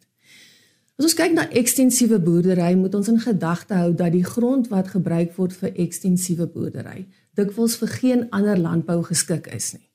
As 0.98 1.06
ons 1.06 1.14
kyk 1.14 1.36
na 1.38 1.44
ekstensiewe 1.54 2.18
boerdery, 2.26 2.72
moet 2.74 2.96
ons 2.98 3.10
in 3.12 3.20
gedagte 3.22 3.76
hou 3.78 3.92
dat 3.94 4.16
die 4.16 4.26
grond 4.26 4.72
wat 4.72 4.90
gebruik 4.96 5.36
word 5.38 5.54
vir 5.54 5.76
ekstensiewe 5.78 6.48
boerdery 6.50 7.06
dikwels 7.38 7.76
vir 7.78 7.92
geen 8.00 8.24
ander 8.34 8.58
landbou 8.58 9.04
geskik 9.06 9.46
is 9.54 9.76
nie. 9.76 9.86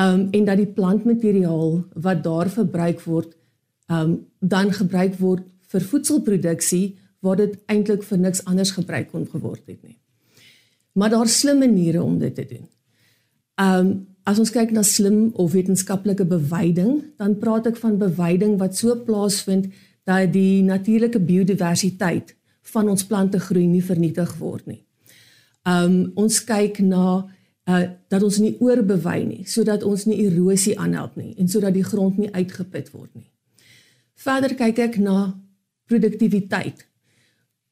Um 0.00 0.30
en 0.32 0.46
dat 0.48 0.56
die 0.56 0.70
plantmateriaal 0.72 1.82
wat 2.00 2.22
daar 2.24 2.48
verbruik 2.48 3.02
word, 3.04 3.34
um 3.92 4.14
dan 4.40 4.72
gebruik 4.72 5.18
word 5.20 5.44
vir 5.68 5.84
voedselproduksie 5.84 6.96
waar 7.20 7.36
dit 7.36 7.58
eintlik 7.68 8.04
vir 8.08 8.18
niks 8.22 8.40
anders 8.48 8.72
gebruik 8.72 9.10
kon 9.12 9.26
geword 9.28 9.68
het 9.68 9.82
nie. 9.82 9.98
Maar 10.96 11.12
daar's 11.12 11.36
slim 11.42 11.60
maniere 11.60 12.00
om 12.02 12.16
dit 12.18 12.34
te 12.34 12.46
doen. 12.54 12.64
Um 13.60 13.90
as 14.26 14.40
ons 14.40 14.50
kyk 14.50 14.72
na 14.72 14.82
slim 14.82 15.28
of 15.38 15.52
wetenskaplike 15.52 16.24
bewyding, 16.26 17.12
dan 17.20 17.36
praat 17.38 17.68
ek 17.68 17.76
van 17.78 18.00
bewyding 18.00 18.56
wat 18.58 18.74
so 18.80 18.96
plaasvind 19.06 19.68
dat 20.06 20.32
die 20.32 20.62
natuurlike 20.62 21.20
biodiversiteit 21.20 22.34
van 22.72 22.88
ons 22.88 23.06
plante 23.06 23.40
groei 23.42 23.66
nie 23.66 23.82
vernietig 23.84 24.36
word 24.38 24.66
nie. 24.70 24.82
Um 25.66 26.12
ons 26.14 26.42
kyk 26.46 26.78
na 26.84 27.06
uh 27.66 27.84
dat 28.08 28.22
ons 28.22 28.38
nie 28.38 28.54
oorbewei 28.62 29.24
nie 29.26 29.44
sodat 29.50 29.82
ons 29.82 30.04
nie 30.06 30.20
erosie 30.28 30.76
aanhelp 30.78 31.16
nie 31.18 31.32
en 31.34 31.48
sodat 31.50 31.74
die 31.74 31.86
grond 31.86 32.18
nie 32.18 32.30
uitgeput 32.30 32.92
word 32.94 33.10
nie. 33.14 33.30
Verder 34.14 34.54
kyk 34.54 34.78
ek 34.84 34.98
na 35.02 35.34
produktiwiteit. 35.90 36.86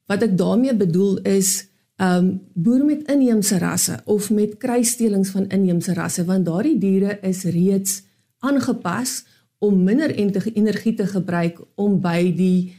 Wat 0.07 0.23
ek 0.23 0.35
daarmee 0.37 0.75
bedoel 0.75 1.21
is 1.23 1.69
um 1.95 2.33
boere 2.53 2.83
met 2.83 3.07
inheemse 3.11 3.57
rasse 3.63 4.01
of 4.05 4.27
met 4.29 4.57
kruisstelings 4.59 5.31
van 5.31 5.47
inheemse 5.47 5.95
rasse 5.95 6.25
want 6.27 6.45
daardie 6.45 6.77
diere 6.79 7.19
is 7.23 7.45
reeds 7.47 8.01
aangepas 8.43 9.23
om 9.59 9.83
minder 9.83 10.11
energie 10.15 10.93
te 10.95 11.07
gebruik 11.07 11.61
om 11.75 11.99
by 12.01 12.31
die 12.35 12.73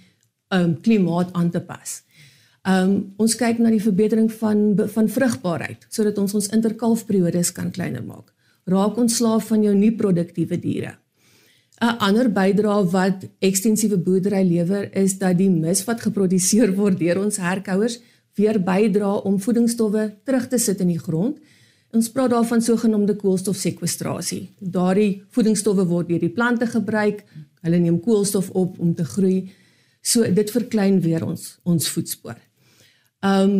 um 0.54 0.76
klimaat 0.80 1.32
aan 1.32 1.50
te 1.50 1.60
pas. 1.60 2.02
Um 2.66 3.14
ons 3.22 3.34
kyk 3.38 3.58
na 3.58 3.70
die 3.70 3.82
verbetering 3.82 4.30
van 4.40 4.76
van 4.94 5.08
vrugbaarheid 5.08 5.86
sodat 5.88 6.18
ons 6.18 6.34
ons 6.34 6.50
interkalfperiodes 6.54 7.52
kan 7.52 7.70
kleiner 7.70 8.04
maak. 8.04 8.32
Raak 8.66 8.98
ons 8.98 9.16
slaaf 9.16 9.48
van 9.52 9.62
jou 9.62 9.74
nie 9.74 9.92
produktiewe 9.94 10.58
diere. 10.58 10.96
'n 11.80 11.98
Ander 12.00 12.28
bydrae 12.32 12.84
wat 12.90 13.26
ekstensiewe 13.38 13.98
boerdery 13.98 14.42
lewer 14.48 14.88
is 14.96 15.18
dat 15.18 15.36
die 15.38 15.50
mis 15.50 15.84
wat 15.84 16.00
geproduseer 16.00 16.72
word 16.74 16.98
deur 16.98 17.20
ons 17.20 17.36
herkouers 17.36 17.98
weer 18.34 18.58
bydra 18.60 19.12
om 19.28 19.40
voedingsstowwe 19.40 20.16
terug 20.24 20.48
te 20.48 20.58
sit 20.58 20.80
in 20.80 20.88
die 20.88 21.00
grond. 21.00 21.36
Ons 21.94 22.08
praat 22.10 22.30
daarvan 22.30 22.62
sogenaamde 22.62 23.14
koolstofsekwestrasie. 23.16 24.48
Daardie 24.58 25.22
voedingsstowwe 25.30 25.86
word 25.86 26.10
deur 26.10 26.22
die 26.22 26.32
plante 26.32 26.66
gebruik. 26.66 27.22
Hulle 27.62 27.78
neem 27.78 28.00
koolstof 28.02 28.50
op 28.50 28.78
om 28.82 28.94
te 28.94 29.04
groei. 29.04 29.50
So 30.02 30.26
dit 30.34 30.50
verklein 30.50 31.00
weer 31.02 31.24
ons 31.26 31.56
ons 31.64 31.90
voetspoor. 31.94 32.38
Ehm 33.24 33.50
um, 33.50 33.58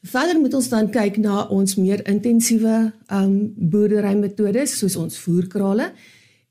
verder 0.00 0.38
moet 0.40 0.54
ons 0.56 0.68
dan 0.72 0.86
kyk 0.88 1.18
na 1.20 1.42
ons 1.52 1.76
meer 1.76 2.00
intensiewe 2.08 2.76
ehm 2.88 3.24
um, 3.24 3.34
boerdery 3.72 4.14
metodes 4.16 4.78
soos 4.78 4.96
ons 4.96 5.18
voerkrale. 5.18 5.90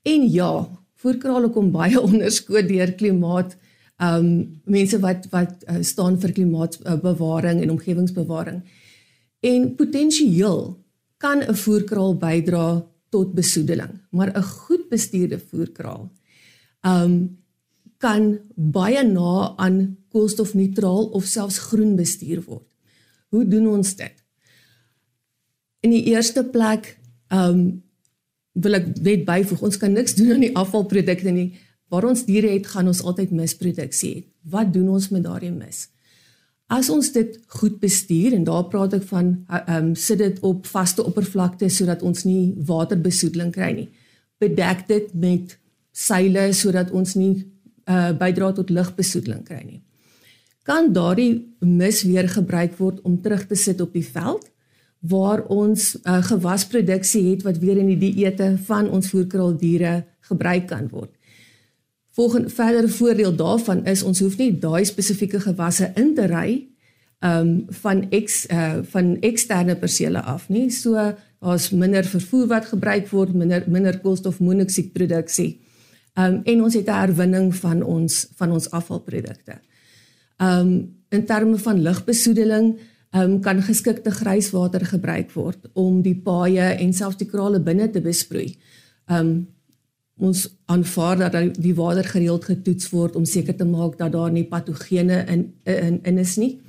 En 0.06 0.28
ja, 0.30 0.52
voerkrale 1.02 1.50
kom 1.50 1.72
baie 1.74 2.00
onderskoot 2.10 2.68
deur 2.68 2.94
klimaat 2.94 3.56
um 4.00 4.28
mense 4.64 4.96
wat 5.00 5.26
wat 5.30 5.64
uh, 5.68 5.82
staan 5.84 6.16
vir 6.20 6.32
klimaatbewaring 6.32 7.58
uh, 7.58 7.64
en 7.64 7.74
omgewingsbewaring. 7.74 8.62
En 9.40 9.74
potensieel 9.74 10.84
kan 11.16 11.42
'n 11.42 11.54
voerkraal 11.54 12.16
bydra 12.16 12.86
tot 13.08 13.34
besoedeling, 13.34 14.00
maar 14.10 14.30
'n 14.36 14.42
goed 14.42 14.88
bestuurde 14.88 15.38
voerkraal 15.38 16.10
um 16.82 17.38
kan 18.00 18.38
baie 18.54 19.02
na 19.04 19.52
aan 19.56 19.96
koolstofneutraal 20.08 21.10
of 21.12 21.24
selfs 21.24 21.58
groen 21.58 21.96
bestuur 21.96 22.42
word. 22.42 22.68
Hoe 23.28 23.44
doen 23.48 23.66
ons 23.68 23.96
dit? 23.96 24.14
In 25.80 25.90
die 25.90 26.04
eerste 26.04 26.44
plek 26.44 26.96
um 27.28 27.82
wil 28.52 28.74
ek 28.74 28.88
net 29.04 29.24
byvoeg, 29.24 29.62
ons 29.62 29.76
kan 29.76 29.92
niks 29.92 30.16
doen 30.18 30.32
aan 30.32 30.46
die 30.46 30.56
afvalprodukte 30.56 31.30
nie 31.30 31.52
waar 31.90 32.06
ons 32.06 32.24
diere 32.24 32.52
het, 32.52 32.66
gaan 32.70 32.86
ons 32.86 33.02
altyd 33.02 33.32
misproduksie 33.34 34.10
hê. 34.14 34.20
Wat 34.50 34.72
doen 34.72 34.88
ons 34.94 35.08
met 35.10 35.24
daardie 35.26 35.50
mis? 35.50 35.88
As 36.70 36.86
ons 36.90 37.08
dit 37.12 37.38
goed 37.58 37.80
bestuur 37.82 38.34
en 38.36 38.44
daar 38.46 38.68
praat 38.70 38.94
ek 39.00 39.06
van 39.10 39.32
ehm 39.48 39.76
um, 39.76 39.94
sit 39.98 40.20
dit 40.22 40.36
op 40.46 40.66
vaste 40.70 41.02
oppervlakte 41.04 41.68
sodat 41.68 42.02
ons 42.06 42.24
nie 42.24 42.54
waterbesoedeling 42.66 43.50
kry 43.52 43.72
nie. 43.74 43.88
Bedek 44.38 44.86
dit 44.86 45.08
met 45.14 45.56
seile 45.90 46.52
sodat 46.54 46.90
ons 46.94 47.14
nie 47.18 47.34
uh 47.90 48.12
bydra 48.14 48.52
tot 48.54 48.70
lugbesoedeling 48.70 49.42
kry 49.48 49.64
nie. 49.66 49.80
Kan 50.62 50.92
daardie 50.94 51.56
mis 51.58 52.04
weer 52.06 52.28
gebruik 52.28 52.78
word 52.78 53.02
om 53.02 53.18
terug 53.20 53.46
te 53.50 53.58
sit 53.58 53.80
op 53.80 53.92
die 53.92 54.06
veld 54.06 54.46
waar 55.00 55.42
ons 55.48 55.94
uh, 56.04 56.20
gewasproduksie 56.22 57.30
het 57.30 57.42
wat 57.42 57.58
weer 57.58 57.78
in 57.80 57.88
die 57.88 57.98
dieete 58.12 58.52
van 58.68 58.90
ons 58.90 59.08
voerkraaldiere 59.10 60.04
gebruik 60.28 60.66
kan 60.68 60.88
word. 60.92 61.10
Volgende 62.10 62.48
verdere 62.48 62.88
voordeel 62.88 63.36
daarvan 63.36 63.84
is 63.86 64.02
ons 64.02 64.18
hoef 64.20 64.36
nie 64.36 64.50
daai 64.58 64.84
spesifieke 64.84 65.40
gewasse 65.40 65.92
in 65.94 66.14
te 66.14 66.26
ry 66.26 66.66
um 67.20 67.50
van 67.82 68.06
ex 68.10 68.46
uh 68.48 68.80
van 68.92 69.16
eksterne 69.20 69.76
persele 69.76 70.22
af 70.22 70.48
nie. 70.48 70.70
So 70.70 70.96
daar's 71.38 71.70
minder 71.70 72.04
vervoer 72.04 72.46
wat 72.46 72.70
gebruik 72.72 73.08
word, 73.08 73.34
minder 73.34 73.64
minder 73.68 74.00
koolstofmonoksiedproduksie. 74.00 75.60
Um 76.16 76.40
en 76.44 76.62
ons 76.62 76.74
het 76.74 76.88
'n 76.88 77.00
herwinning 77.00 77.54
van 77.54 77.82
ons 77.82 78.26
van 78.36 78.52
ons 78.52 78.70
afvalprodukte. 78.70 79.60
Um 80.38 80.96
in 81.08 81.26
terme 81.26 81.58
van 81.58 81.82
lugbesoedeling 81.82 82.78
um 83.10 83.40
kan 83.40 83.62
geskikte 83.62 84.10
grijswater 84.10 84.86
gebruik 84.86 85.32
word 85.32 85.58
om 85.72 86.02
die 86.02 86.16
paaie 86.16 86.74
en 86.74 86.92
selfs 86.92 87.16
die 87.16 87.28
krale 87.28 87.60
binne 87.60 87.90
te 87.90 88.00
besproei. 88.00 88.56
Um 89.06 89.48
ons 90.20 90.46
aanvaar 90.70 91.18
dat 91.18 91.54
die 91.56 91.74
water 91.74 92.04
gereeld 92.04 92.44
getoets 92.44 92.90
word 92.92 93.16
om 93.16 93.24
seker 93.24 93.56
te 93.56 93.64
maak 93.64 93.98
dat 93.98 94.12
daar 94.12 94.32
nie 94.32 94.44
patogene 94.48 95.24
in 95.28 95.46
in 95.64 96.00
in 96.02 96.18
is 96.18 96.36
nie. 96.36 96.60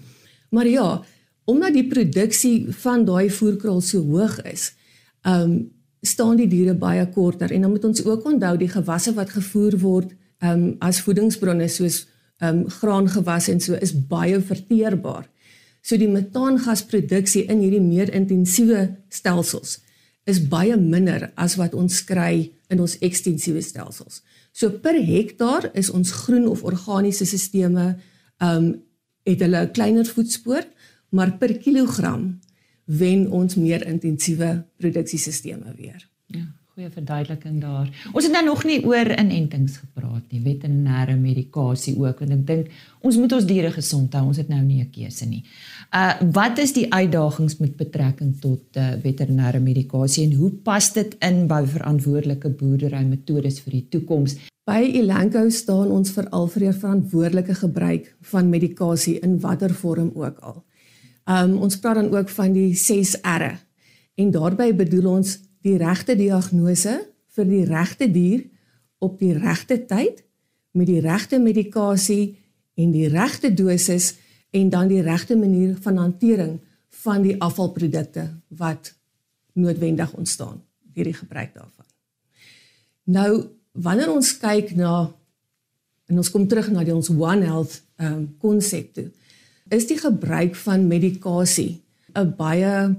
Maar 0.49 0.67
ja, 0.67 1.03
omdat 1.45 1.73
die 1.73 1.87
produksie 1.87 2.73
van 2.83 3.05
daai 3.05 3.29
voerkraal 3.29 3.81
so 3.81 4.01
hoog 4.01 4.41
is, 4.41 4.73
ehm 5.21 5.51
um, 5.51 5.69
staan 6.01 6.35
die 6.35 6.47
diere 6.49 6.73
baie 6.73 7.05
korter 7.13 7.51
en 7.51 7.61
dan 7.61 7.69
moet 7.69 7.83
ons 7.85 8.05
ook 8.05 8.23
onthou 8.25 8.55
die 8.57 8.69
gewasse 8.69 9.13
wat 9.13 9.29
gevoer 9.29 9.77
word 9.79 10.15
ehm 10.39 10.63
um, 10.63 10.75
as 10.79 11.01
voedingsbronne 11.01 11.67
soos 11.67 12.07
ehm 12.39 12.63
um, 12.63 12.69
graangewasse 12.69 13.51
en 13.51 13.61
so 13.61 13.73
is 13.73 13.93
baie 14.07 14.41
verteerbaar. 14.41 15.29
So 15.81 15.97
die 15.97 16.09
metaangasproduksie 16.09 17.45
in 17.49 17.59
hierdie 17.59 17.81
meer 17.81 18.13
intensiewe 18.13 18.89
stelsels 19.09 19.79
is 20.29 20.47
baie 20.47 20.77
minder 20.77 21.31
as 21.35 21.55
wat 21.55 21.73
ons 21.73 22.03
kry 22.05 22.51
in 22.69 22.79
ons 22.79 22.97
ekstensiewe 23.01 23.61
stelsels. 23.61 24.21
So 24.53 24.69
per 24.69 24.95
hektaar 24.95 25.71
is 25.73 25.89
ons 25.89 26.11
groen 26.23 26.47
of 26.47 26.63
organiese 26.63 27.25
sisteme 27.25 27.95
ehm 28.37 28.57
um, 28.57 28.71
het 29.23 29.39
hulle 29.39 29.59
'n 29.65 29.71
kleiner 29.71 30.05
voetspoor, 30.05 30.65
maar 31.09 31.37
per 31.37 31.57
kilogram 31.57 32.39
wen 32.85 33.29
ons 33.29 33.55
meer 33.55 33.85
intensiewe 33.85 34.65
produksiesisteme 34.77 35.73
weer. 35.77 36.09
Ja 36.25 36.60
goeie 36.71 36.87
verduideliking 36.87 37.57
daar. 37.59 37.89
Ons 38.15 38.23
het 38.23 38.31
nou 38.31 38.45
nog 38.45 38.61
nie 38.63 38.77
oor 38.87 39.09
inentings 39.11 39.73
gepraat 39.81 40.29
nie, 40.31 40.39
veterinêre 40.39 41.17
medikasie 41.19 41.97
ook 41.99 42.21
want 42.23 42.31
ek 42.31 42.45
dink 42.47 42.69
ons 43.03 43.17
moet 43.19 43.35
ons 43.35 43.47
diere 43.49 43.73
gesond 43.75 44.15
hou. 44.15 44.21
Ons 44.29 44.39
het 44.39 44.47
nou 44.47 44.61
nie 44.61 44.79
'n 44.79 44.87
keuse 44.87 45.27
nie. 45.27 45.43
Uh 45.91 46.13
wat 46.31 46.61
is 46.63 46.71
die 46.71 46.87
uitdagings 46.87 47.59
met 47.59 47.75
betrekking 47.75 48.39
tot 48.39 48.63
uh, 48.77 48.95
veterinêre 49.03 49.59
medikasie 49.59 50.23
en 50.23 50.37
hoe 50.37 50.49
pas 50.63 50.93
dit 50.93 51.17
in 51.19 51.47
by 51.47 51.65
verantwoordelike 51.65 52.49
boerdery 52.49 53.03
metodes 53.03 53.59
vir 53.59 53.71
die 53.71 53.87
toekoms? 53.89 54.37
By 54.65 54.95
Elanco 54.95 55.49
staan 55.49 55.91
ons 55.91 56.11
veral 56.11 56.47
vir 56.47 56.61
die 56.61 56.79
verantwoordelike 56.79 57.55
gebruik 57.55 58.15
van 58.21 58.49
medikasie 58.49 59.19
in 59.19 59.39
watter 59.39 59.73
vorm 59.73 60.11
ook 60.15 60.39
al. 60.39 60.63
Um 61.27 61.57
ons 61.57 61.79
praat 61.79 61.95
dan 61.95 62.15
ook 62.15 62.29
van 62.29 62.53
die 62.53 62.75
6 62.75 63.17
R'e. 63.23 63.57
En 64.15 64.31
daarbey 64.31 64.75
bedoel 64.75 65.07
ons 65.19 65.50
die 65.65 65.77
regte 65.77 66.15
diagnose 66.15 66.97
vir 67.35 67.47
die 67.47 67.63
regte 67.65 68.07
dier 68.11 68.43
op 68.99 69.19
die 69.19 69.33
regte 69.37 69.77
tyd 69.85 70.23
met 70.71 70.87
die 70.87 71.01
regte 71.03 71.39
medikasie 71.39 72.37
en 72.79 72.91
die 72.93 73.07
regte 73.11 73.53
dosis 73.53 74.15
en 74.51 74.69
dan 74.69 74.89
die 74.91 75.01
regte 75.01 75.35
manier 75.35 75.77
van 75.83 75.97
hantering 75.97 76.59
van 77.03 77.23
die 77.23 77.37
afvalprodukte 77.41 78.27
wat 78.59 78.93
noodwendig 79.53 80.13
ontstaan 80.13 80.61
deur 80.93 81.07
die 81.07 81.15
gebruik 81.15 81.53
daarvan. 81.55 81.87
Nou 83.03 83.31
wanneer 83.71 84.11
ons 84.11 84.33
kyk 84.37 84.75
na 84.75 85.11
en 86.11 86.19
ons 86.19 86.31
kom 86.31 86.47
terug 86.47 86.67
na 86.71 86.83
die 86.83 86.95
ons 86.95 87.09
One 87.09 87.47
Health 87.47 87.79
um, 87.97 88.27
konsep 88.39 88.93
toe 88.95 89.07
is 89.71 89.87
die 89.87 89.99
gebruik 89.99 90.57
van 90.65 90.87
medikasie 90.87 91.81
'n 92.11 92.35
baie 92.35 92.95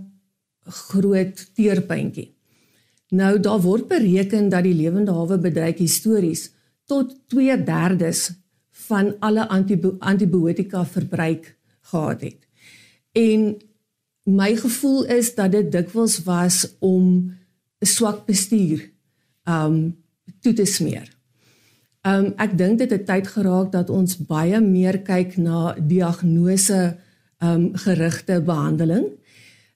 groot 0.64 1.36
teerpuntjie. 1.54 2.32
Nou 3.12 3.40
daar 3.40 3.60
word 3.60 3.88
bereken 3.88 4.48
dat 4.48 4.64
die 4.64 4.74
lewende 4.74 5.12
hawe 5.12 5.36
bedryf 5.38 5.76
histories 5.82 6.46
tot 6.88 7.12
2/3 7.28 8.30
van 8.88 9.14
alle 9.18 9.48
antibiotika 9.98 10.86
verbruik 10.86 11.56
gehad 11.80 12.20
het. 12.20 12.48
En 13.12 13.56
my 14.22 14.56
gevoel 14.56 15.04
is 15.04 15.34
dat 15.34 15.52
dit 15.52 15.72
dikwels 15.72 16.22
was 16.22 16.76
om 16.78 17.34
'n 17.80 17.86
swak 17.86 18.26
bestuur 18.26 18.90
um 19.44 19.96
toe 20.40 20.52
te 20.52 20.64
smeer. 20.64 21.08
Um 22.02 22.32
ek 22.36 22.58
dink 22.58 22.78
dit 22.78 22.90
het 22.90 23.06
tyd 23.06 23.26
geraak 23.26 23.72
dat 23.72 23.90
ons 23.90 24.16
baie 24.16 24.60
meer 24.60 24.98
kyk 24.98 25.36
na 25.36 25.74
diagnose 25.74 26.96
um 27.38 27.76
gerigte 27.76 28.40
behandeling 28.40 29.06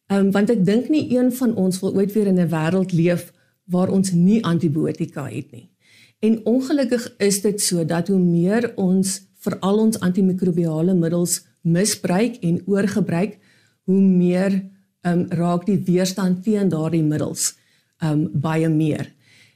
Um, 0.07 0.31
want 0.31 0.51
ek 0.55 0.63
dink 0.63 0.87
nie 0.89 1.09
een 1.17 1.33
van 1.35 1.55
ons 1.59 1.81
wil 1.83 1.97
ooit 1.99 2.13
weer 2.15 2.29
in 2.31 2.39
'n 2.39 2.51
wêreld 2.51 2.93
leef 2.93 3.33
waar 3.67 3.91
ons 3.91 4.13
nie 4.13 4.45
antibiotika 4.45 5.27
het 5.27 5.51
nie. 5.51 5.71
En 6.19 6.45
ongelukkig 6.47 7.15
is 7.19 7.41
dit 7.41 7.61
so 7.61 7.85
dat 7.85 8.09
hoe 8.09 8.19
meer 8.19 8.73
ons 8.77 9.27
veral 9.35 9.79
ons 9.79 9.99
antimikrobiale 10.01 10.95
middels 10.95 11.45
misbruik 11.61 12.37
en 12.37 12.63
oorgebruik, 12.67 13.39
hoe 13.85 14.01
meer 14.01 14.71
um, 15.03 15.27
raak 15.29 15.67
die 15.67 15.83
weerstand 15.85 16.43
teen 16.45 16.69
daardie 16.69 17.03
middels 17.03 17.57
um 18.03 18.29
baie 18.33 18.69
meer. 18.69 19.13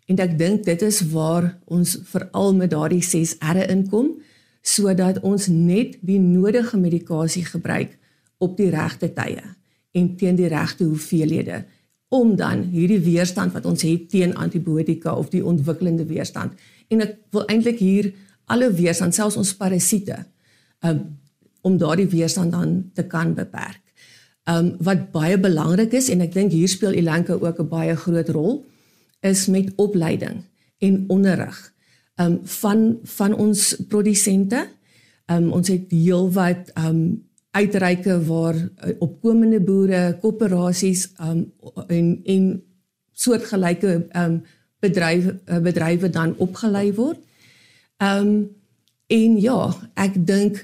En 0.06 0.18
ek 0.18 0.38
dink 0.38 0.64
dit 0.64 0.82
is 0.82 1.00
waar 1.12 1.58
ons 1.64 1.98
veral 2.02 2.54
met 2.54 2.70
daardie 2.70 3.02
6 3.02 3.36
R'e 3.38 3.68
inkom 3.70 4.16
sodat 4.62 5.20
ons 5.22 5.46
net 5.46 5.98
die 6.02 6.18
nodige 6.18 6.76
medikasie 6.76 7.44
gebruik 7.44 7.98
op 8.38 8.56
die 8.56 8.70
regte 8.70 9.12
tye 9.12 9.59
en 9.92 10.16
teen 10.16 10.36
die 10.36 10.48
regte 10.48 10.84
hoeveelhede 10.84 11.64
om 12.08 12.36
dan 12.36 12.62
hierdie 12.72 13.00
weerstand 13.00 13.52
wat 13.52 13.66
ons 13.66 13.82
het 13.82 14.08
teen 14.10 14.36
antibiotika 14.36 15.14
of 15.14 15.30
die 15.30 15.44
ontwikkelende 15.44 16.06
weerstand 16.06 16.52
en 16.88 17.06
ek 17.06 17.16
wil 17.30 17.46
eintlik 17.46 17.78
hier 17.78 18.12
alle 18.50 18.70
weerstand 18.74 19.14
selfs 19.14 19.38
ons 19.38 19.54
parasiete 19.54 20.24
um, 20.86 21.18
om 21.60 21.76
daardie 21.78 22.08
weerstand 22.08 22.52
dan 22.52 22.90
te 22.94 23.04
kan 23.06 23.34
beperk. 23.34 23.82
Um 24.48 24.72
wat 24.80 25.10
baie 25.12 25.36
belangrik 25.38 25.92
is 25.92 26.08
en 26.10 26.24
ek 26.24 26.32
dink 26.34 26.54
hier 26.56 26.68
speel 26.68 26.96
Elanka 26.96 27.36
ook 27.36 27.60
'n 27.60 27.68
baie 27.68 27.96
groot 27.96 28.28
rol 28.28 28.64
is 29.20 29.46
met 29.46 29.72
opleiding 29.76 30.44
en 30.78 31.04
onderrig 31.08 31.58
um 32.16 32.40
van 32.42 32.98
van 33.04 33.34
ons 33.34 33.76
produsente. 33.88 34.68
Um 35.26 35.52
ons 35.52 35.68
het 35.68 35.90
heelwat 35.90 36.72
um 36.74 37.28
uitreike 37.50 38.24
waar 38.26 38.54
uh, 38.54 38.94
opkomende 38.98 39.60
boere, 39.60 40.18
koöperasies 40.22 41.08
um, 41.20 41.52
en 41.86 42.20
en 42.24 42.48
soortgelyke 43.12 44.06
um, 44.16 44.40
bedrywe 44.80 45.40
uh, 45.46 45.58
bedrywe 45.58 46.10
dan 46.10 46.36
opgelei 46.38 46.90
word. 46.94 47.20
Ehm 47.96 48.26
um, 48.26 48.48
en 49.10 49.40
ja, 49.42 49.74
ek 49.98 50.20
dink 50.26 50.60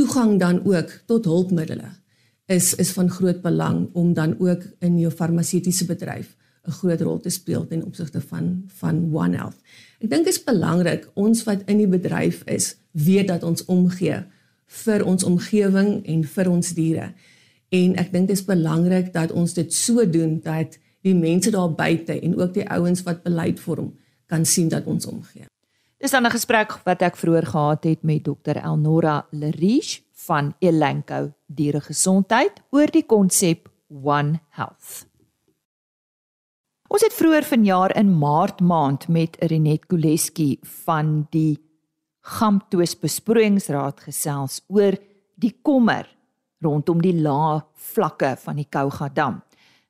toegang 0.00 0.38
dan 0.40 0.62
ook 0.64 0.94
tot 1.06 1.26
hulpmiddels 1.28 2.00
is 2.48 2.74
is 2.74 2.92
van 2.96 3.10
groot 3.10 3.42
belang 3.42 3.90
om 3.92 4.14
dan 4.14 4.32
ook 4.40 4.62
in 4.80 4.98
jou 4.98 5.12
farmaseutiese 5.12 5.84
bedryf 5.84 6.36
'n 6.66 6.70
groot 6.70 7.00
rol 7.00 7.20
te 7.20 7.30
speel 7.30 7.66
ten 7.66 7.84
opsigte 7.84 8.20
van 8.20 8.62
van 8.66 9.10
One 9.12 9.36
Health. 9.36 9.58
Ek 10.00 10.10
dink 10.10 10.24
dit 10.24 10.34
is 10.34 10.44
belangrik 10.44 11.10
ons 11.14 11.44
wat 11.44 11.62
in 11.66 11.76
die 11.76 11.88
bedryf 11.90 12.42
is, 12.44 12.76
weet 12.90 13.28
dat 13.28 13.42
ons 13.42 13.64
omgee 13.64 14.24
vir 14.84 15.04
ons 15.06 15.24
omgewing 15.24 16.00
en 16.08 16.24
vir 16.24 16.50
ons 16.50 16.74
diere. 16.76 17.12
En 17.72 17.96
ek 18.00 18.12
dink 18.12 18.28
dit 18.28 18.36
is 18.36 18.44
belangrik 18.44 19.12
dat 19.12 19.32
ons 19.32 19.54
dit 19.56 19.72
so 19.74 20.04
doen 20.08 20.38
dat 20.44 20.78
die 21.02 21.14
mense 21.18 21.50
daar 21.50 21.72
buite 21.74 22.18
en 22.20 22.36
ook 22.38 22.54
die 22.54 22.68
ouens 22.68 23.02
wat 23.06 23.24
beleid 23.24 23.60
vorm 23.60 23.92
kan 24.30 24.44
sien 24.48 24.68
dat 24.72 24.86
ons 24.86 25.06
omgee. 25.06 25.48
Dis 26.02 26.10
dan 26.10 26.26
'n 26.26 26.30
gesprek 26.30 26.80
wat 26.84 27.02
ek 27.02 27.16
vroeër 27.16 27.46
gehad 27.46 27.84
het 27.84 28.02
met 28.02 28.24
Dr 28.24 28.56
Elnora 28.56 29.26
Leriche 29.30 30.00
van 30.12 30.54
Elanco 30.58 31.32
Dieregesondheid 31.46 32.62
oor 32.70 32.86
die 32.86 33.06
konsep 33.06 33.68
One 33.88 34.40
Health. 34.50 35.06
Ons 36.88 37.02
het 37.02 37.14
vroeër 37.16 37.44
vanjaar 37.44 37.96
in 37.96 38.18
Maart 38.18 38.60
maand 38.60 39.08
met 39.08 39.36
Renet 39.40 39.86
Koleski 39.86 40.58
van 40.84 41.26
die 41.30 41.58
Gamtoos 42.22 42.94
besproeiingsraad 43.02 44.04
gesels 44.04 44.60
oor 44.70 44.94
die 45.42 45.56
kommer 45.66 46.06
rondom 46.62 47.00
die 47.02 47.16
lae 47.18 47.56
vlakke 47.92 48.36
van 48.38 48.60
die 48.60 48.68
Kouga 48.70 49.08
dam. 49.10 49.40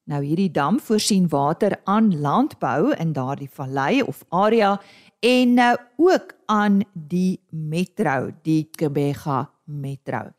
Nou 0.08 0.22
hierdie 0.24 0.50
dam 0.50 0.78
voorsien 0.80 1.28
water 1.30 1.76
aan 1.84 2.08
landbou 2.24 2.94
in 2.96 3.12
daardie 3.12 3.50
vallei 3.52 4.00
of 4.02 4.24
area 4.32 4.78
en 5.20 5.52
nou 5.58 5.74
ook 6.00 6.32
aan 6.50 6.80
die 6.94 7.36
metro, 7.50 8.32
die 8.42 8.64
Kebega 8.72 9.44
metro. 9.68 10.32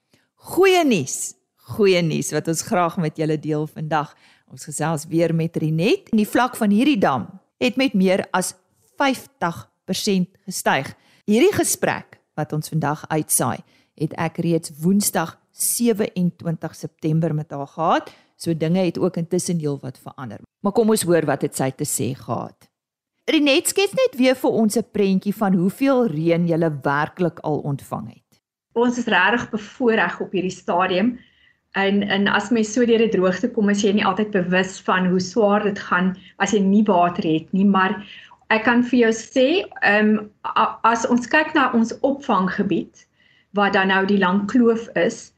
Goeie 0.49 0.81
nuus, 0.83 1.35
goeie 1.77 2.01
nuus 2.03 2.33
wat 2.33 2.49
ons 2.51 2.65
graag 2.67 2.97
met 2.99 3.21
julle 3.21 3.37
deel 3.39 3.69
vandag. 3.69 4.11
Ons 4.51 4.65
gesels 4.65 5.05
weer 5.13 5.31
met 5.33 5.55
Rinet 5.61 6.09
en 6.11 6.19
die 6.19 6.27
vlak 6.27 6.57
van 6.57 6.73
hierdie 6.73 6.99
dam 6.99 7.29
het 7.61 7.77
met 7.77 7.93
meer 7.93 8.25
as 8.33 8.55
50% 8.99 10.41
gestyg. 10.49 10.91
Hierdie 11.23 11.53
gesprek 11.55 12.17
wat 12.35 12.51
ons 12.51 12.67
vandag 12.67 13.05
uitsaai, 13.07 13.61
het 13.95 14.11
ek 14.19 14.41
reeds 14.43 14.73
Woensdag 14.83 15.37
27 15.55 16.73
September 16.75 17.31
met 17.31 17.53
haar 17.55 17.69
gehad. 17.71 18.09
So 18.35 18.51
dinge 18.51 18.83
het 18.83 18.99
ook 18.99 19.15
intussen 19.21 19.61
heelwat 19.61 20.01
verander. 20.03 20.41
Maar 20.59 20.75
kom 20.75 20.91
ons 20.91 21.05
hoor 21.07 21.23
wat 21.29 21.45
dit 21.45 21.55
sy 21.55 21.69
te 21.71 21.87
sê 21.87 22.09
gehad. 22.19 22.67
Rinet 23.31 23.71
skets 23.71 23.95
net 23.95 24.17
weer 24.19 24.35
vir 24.35 24.51
ons 24.51 24.75
'n 24.75 24.83
prentjie 24.91 25.35
van 25.35 25.53
hoeveel 25.53 26.07
reën 26.11 26.47
jy 26.47 26.59
werklik 26.83 27.39
al 27.39 27.59
ontvang 27.59 28.07
het. 28.09 28.41
Ons 28.75 28.97
is 28.97 29.07
regtig 29.07 29.49
bevoorreg 29.49 30.19
op 30.19 30.31
hierdie 30.31 30.51
stadium. 30.51 31.19
En 31.71 32.03
en 32.03 32.27
as 32.27 32.49
mens 32.49 32.73
so 32.73 32.85
deur 32.85 32.97
die 32.97 33.09
droogte 33.09 33.49
kom, 33.49 33.69
is 33.69 33.81
jy 33.81 33.93
nie 33.93 34.05
altyd 34.05 34.31
bewus 34.31 34.81
van 34.81 35.07
hoe 35.07 35.19
swaar 35.19 35.63
dit 35.63 35.79
gaan 35.79 36.17
as 36.37 36.51
jy 36.51 36.59
nie 36.59 36.83
water 36.83 37.23
het 37.23 37.51
nie, 37.53 37.65
maar 37.65 38.03
ek 38.53 38.65
kan 38.67 38.83
vir 38.89 38.99
jou 39.05 39.11
sê, 39.17 39.47
ehm 39.81 40.13
um, 40.13 40.31
as 40.89 41.05
ons 41.09 41.27
kyk 41.29 41.53
na 41.57 41.69
ons 41.77 41.93
opvanggebied 42.01 43.05
wat 43.57 43.73
dan 43.77 43.91
nou 43.93 44.03
die 44.09 44.19
lang 44.21 44.43
kloof 44.51 44.89
is, 44.99 45.31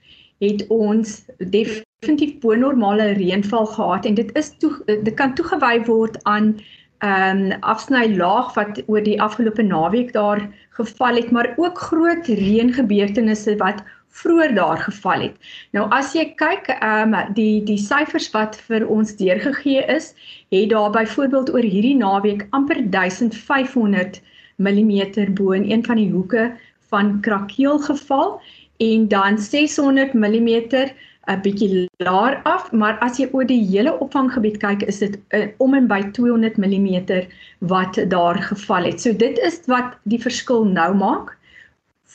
het 0.44 0.66
ons 0.74 1.22
definitief 1.40 2.40
bo 2.44 2.56
normale 2.60 3.14
reënval 3.20 3.70
gehad 3.76 4.06
en 4.06 4.18
dit 4.20 4.32
is 4.40 4.52
toe 4.60 4.72
dit 4.88 5.14
kan 5.20 5.36
toegewy 5.36 5.78
word 5.88 6.20
aan 6.24 6.56
ehm 7.04 7.52
um, 7.52 7.60
afsny 7.62 8.06
laag 8.16 8.54
wat 8.56 8.82
oor 8.88 9.04
die 9.04 9.20
afgelope 9.22 9.64
naweek 9.64 10.14
daar 10.14 10.42
geval 10.80 11.16
het, 11.16 11.32
maar 11.32 11.54
ook 11.58 11.80
groot 11.90 12.28
reëngebeurtenisse 12.28 13.58
wat 13.64 13.84
vroeër 14.16 14.54
daar 14.56 14.78
geval 14.78 15.26
het. 15.28 15.36
Nou 15.76 15.86
as 15.96 16.14
jy 16.16 16.26
kyk, 16.40 16.70
ehm 16.80 17.14
um, 17.14 17.34
die 17.38 17.64
die 17.68 17.80
syfers 17.82 18.30
wat 18.36 18.56
vir 18.68 18.88
ons 18.88 19.16
deurgegee 19.20 19.84
is, 19.96 20.14
het 20.56 20.70
daar 20.72 20.92
byvoorbeeld 20.96 21.52
oor 21.54 21.66
hierdie 21.66 21.98
naweek 22.00 22.48
amper 22.52 22.80
1500 22.90 24.22
mm 24.58 25.34
bo 25.36 25.52
in 25.52 25.72
een 25.72 25.84
van 25.86 26.00
die 26.00 26.12
hoeke 26.12 26.52
van 26.90 27.20
Krakeel 27.22 27.80
geval 27.80 28.40
en 28.78 29.08
dan 29.08 29.38
600 29.38 30.14
mm 30.14 30.50
'n 31.28 31.42
bietjie 31.42 31.90
laer 31.98 32.42
af, 32.44 32.72
maar 32.72 33.00
as 33.00 33.18
jy 33.18 33.28
oor 33.32 33.46
die 33.50 33.62
hele 33.66 34.00
opvanggebied 34.00 34.58
kyk, 34.62 34.84
is 34.84 35.00
dit 35.00 35.18
uh, 35.34 35.48
om 35.58 35.74
en 35.74 35.88
by 35.88 36.02
200 36.12 36.58
mm 36.58 37.00
wat 37.60 37.98
daar 38.10 38.38
geval 38.44 38.84
het. 38.84 39.02
So 39.02 39.14
dit 39.14 39.40
is 39.40 39.60
wat 39.66 39.98
die 40.04 40.22
verskil 40.22 40.66
nou 40.66 40.94
maak. 40.96 41.35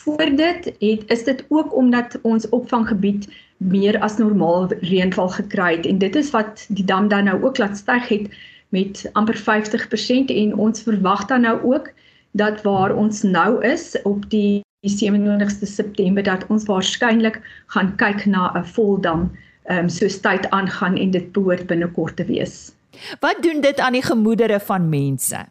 Voor 0.00 0.16
dit 0.36 0.64
het 0.78 1.02
is 1.06 1.24
dit 1.24 1.44
ook 1.48 1.74
omdat 1.76 2.18
ons 2.22 2.48
opvanggebied 2.48 3.28
meer 3.56 3.98
as 4.00 4.16
normaal 4.16 4.68
reënval 4.80 5.28
gekry 5.28 5.76
het 5.76 5.86
en 5.86 5.98
dit 5.98 6.16
is 6.16 6.30
wat 6.30 6.64
die 6.68 6.84
dam 6.84 7.08
dan 7.08 7.24
nou 7.24 7.42
ook 7.42 7.58
laat 7.58 7.76
styg 7.76 8.08
het 8.08 8.38
met 8.68 9.10
amper 9.12 9.36
50% 9.36 10.32
en 10.32 10.56
ons 10.56 10.82
verwag 10.82 11.26
dan 11.26 11.40
nou 11.40 11.60
ook 11.62 11.92
dat 12.30 12.62
waar 12.62 12.96
ons 12.96 13.22
nou 13.22 13.64
is 13.64 14.02
op 14.02 14.24
die 14.30 14.64
die 14.80 14.96
27ste 14.96 15.68
September 15.68 16.22
dat 16.24 16.46
ons 16.48 16.64
waarskynlik 16.64 17.36
gaan 17.66 17.96
kyk 18.00 18.24
na 18.24 18.48
'n 18.56 18.64
voldam 18.64 19.30
ehm 19.68 19.78
um, 19.78 19.88
soos 19.88 20.20
tyd 20.20 20.50
aangaan 20.50 20.96
en 20.96 21.10
dit 21.10 21.32
behoort 21.32 21.66
binnekort 21.66 22.16
te 22.16 22.24
wees. 22.24 22.72
Wat 23.20 23.42
doen 23.42 23.60
dit 23.60 23.80
aan 23.80 23.92
die 23.92 24.02
gemoedere 24.02 24.60
van 24.60 24.88
mense? 24.88 25.44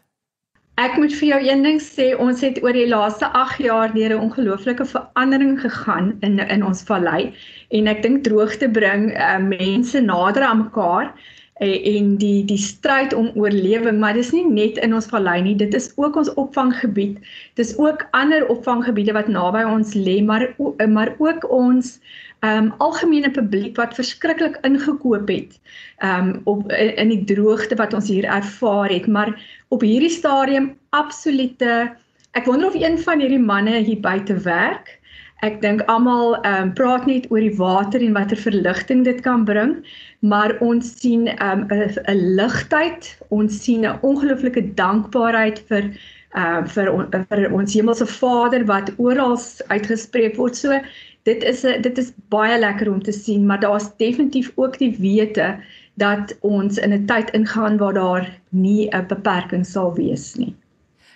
Ek 0.80 0.94
moet 0.96 1.12
vir 1.12 1.28
jou 1.28 1.38
een 1.44 1.60
ding 1.66 1.80
sê, 1.84 2.06
ons 2.24 2.40
het 2.40 2.56
oor 2.64 2.72
die 2.72 2.86
laaste 2.88 3.28
8 3.36 3.58
jaar 3.60 3.90
deur 3.92 4.14
'n 4.14 4.22
ongelooflike 4.26 4.86
verandering 4.92 5.58
gegaan 5.60 6.06
in 6.24 6.38
in 6.40 6.64
ons 6.64 6.80
vallei 6.88 7.34
en 7.68 7.90
ek 7.92 8.00
dink 8.02 8.24
droogte 8.24 8.68
bring 8.78 9.10
uh, 9.12 9.36
mense 9.36 10.00
nader 10.00 10.42
aan 10.42 10.62
mekaar 10.64 11.12
en 11.60 12.14
die 12.16 12.44
die 12.48 12.58
stryd 12.58 13.12
om 13.12 13.28
oorlewing, 13.36 13.98
maar 14.00 14.16
dis 14.16 14.32
nie 14.32 14.46
net 14.48 14.78
in 14.80 14.94
ons 14.96 15.10
vallei 15.12 15.40
nie, 15.44 15.56
dit 15.60 15.74
is 15.76 15.90
ook 16.00 16.16
ons 16.16 16.32
opvanggebied. 16.40 17.18
Dis 17.60 17.74
ook 17.78 18.06
ander 18.16 18.46
opvanggebiede 18.48 19.12
wat 19.12 19.28
naby 19.28 19.66
ons 19.68 19.92
lê, 19.94 20.20
maar 20.24 20.48
maar 20.88 21.14
ook 21.18 21.44
ons 21.52 21.98
ehm 22.40 22.70
um, 22.70 22.74
algemene 22.80 23.28
publiek 23.30 23.76
wat 23.76 23.92
verskriklik 23.94 24.56
ingekoop 24.64 25.28
het 25.28 25.58
ehm 26.00 26.28
um, 26.28 26.40
op 26.44 26.72
in 26.72 27.12
die 27.12 27.24
droogte 27.28 27.76
wat 27.76 27.92
ons 27.92 28.08
hier 28.08 28.24
ervaar 28.24 28.88
het, 28.88 29.06
maar 29.06 29.34
op 29.68 29.84
hierdie 29.84 30.12
stadium 30.16 30.72
absolute 30.96 31.92
ek 32.32 32.46
wonder 32.48 32.70
of 32.70 32.78
een 32.78 32.96
van 32.98 33.20
hierdie 33.20 33.44
manne 33.52 33.82
hier 33.84 34.00
buite 34.00 34.38
werk 34.48 34.99
Ek 35.46 35.60
dink 35.62 35.80
almal 35.88 36.34
ehm 36.42 36.68
um, 36.68 36.70
praat 36.76 37.06
net 37.08 37.26
oor 37.32 37.40
die 37.40 37.56
water 37.56 38.02
en 38.04 38.12
watter 38.12 38.36
verligting 38.36 39.04
dit 39.06 39.20
kan 39.24 39.46
bring, 39.48 39.78
maar 40.20 40.52
ons 40.60 40.90
sien 41.00 41.28
ehm 41.32 41.64
um, 41.72 41.84
'n 42.12 42.20
ligtheid, 42.36 43.08
ons 43.30 43.62
sien 43.64 43.86
'n 43.88 43.98
ongelooflike 44.02 44.74
dankbaarheid 44.76 45.62
vir 45.72 45.88
ehm 45.88 46.64
uh, 46.64 46.66
vir 46.74 46.92
on, 46.92 47.08
vir 47.32 47.46
ons 47.52 47.74
hemelse 47.74 48.06
Vader 48.06 48.66
wat 48.68 48.92
oral 48.98 49.38
uitgespreek 49.72 50.36
word. 50.36 50.56
So 50.56 50.76
dit 51.24 51.42
is 51.42 51.64
'n 51.64 51.80
dit 51.82 51.98
is 51.98 52.12
baie 52.28 52.58
lekker 52.58 52.92
om 52.92 53.02
te 53.02 53.12
sien, 53.12 53.46
maar 53.46 53.60
daar's 53.60 53.90
definitief 53.96 54.52
ook 54.56 54.78
die 54.78 54.96
wete 55.00 55.56
dat 55.96 56.36
ons 56.40 56.78
in 56.78 56.92
'n 56.92 57.06
tyd 57.06 57.30
ingaan 57.30 57.78
waar 57.78 57.94
daar 57.94 58.40
nie 58.50 58.88
'n 58.92 59.06
beperking 59.06 59.66
sal 59.66 59.94
wees 59.94 60.34
nie. 60.36 60.54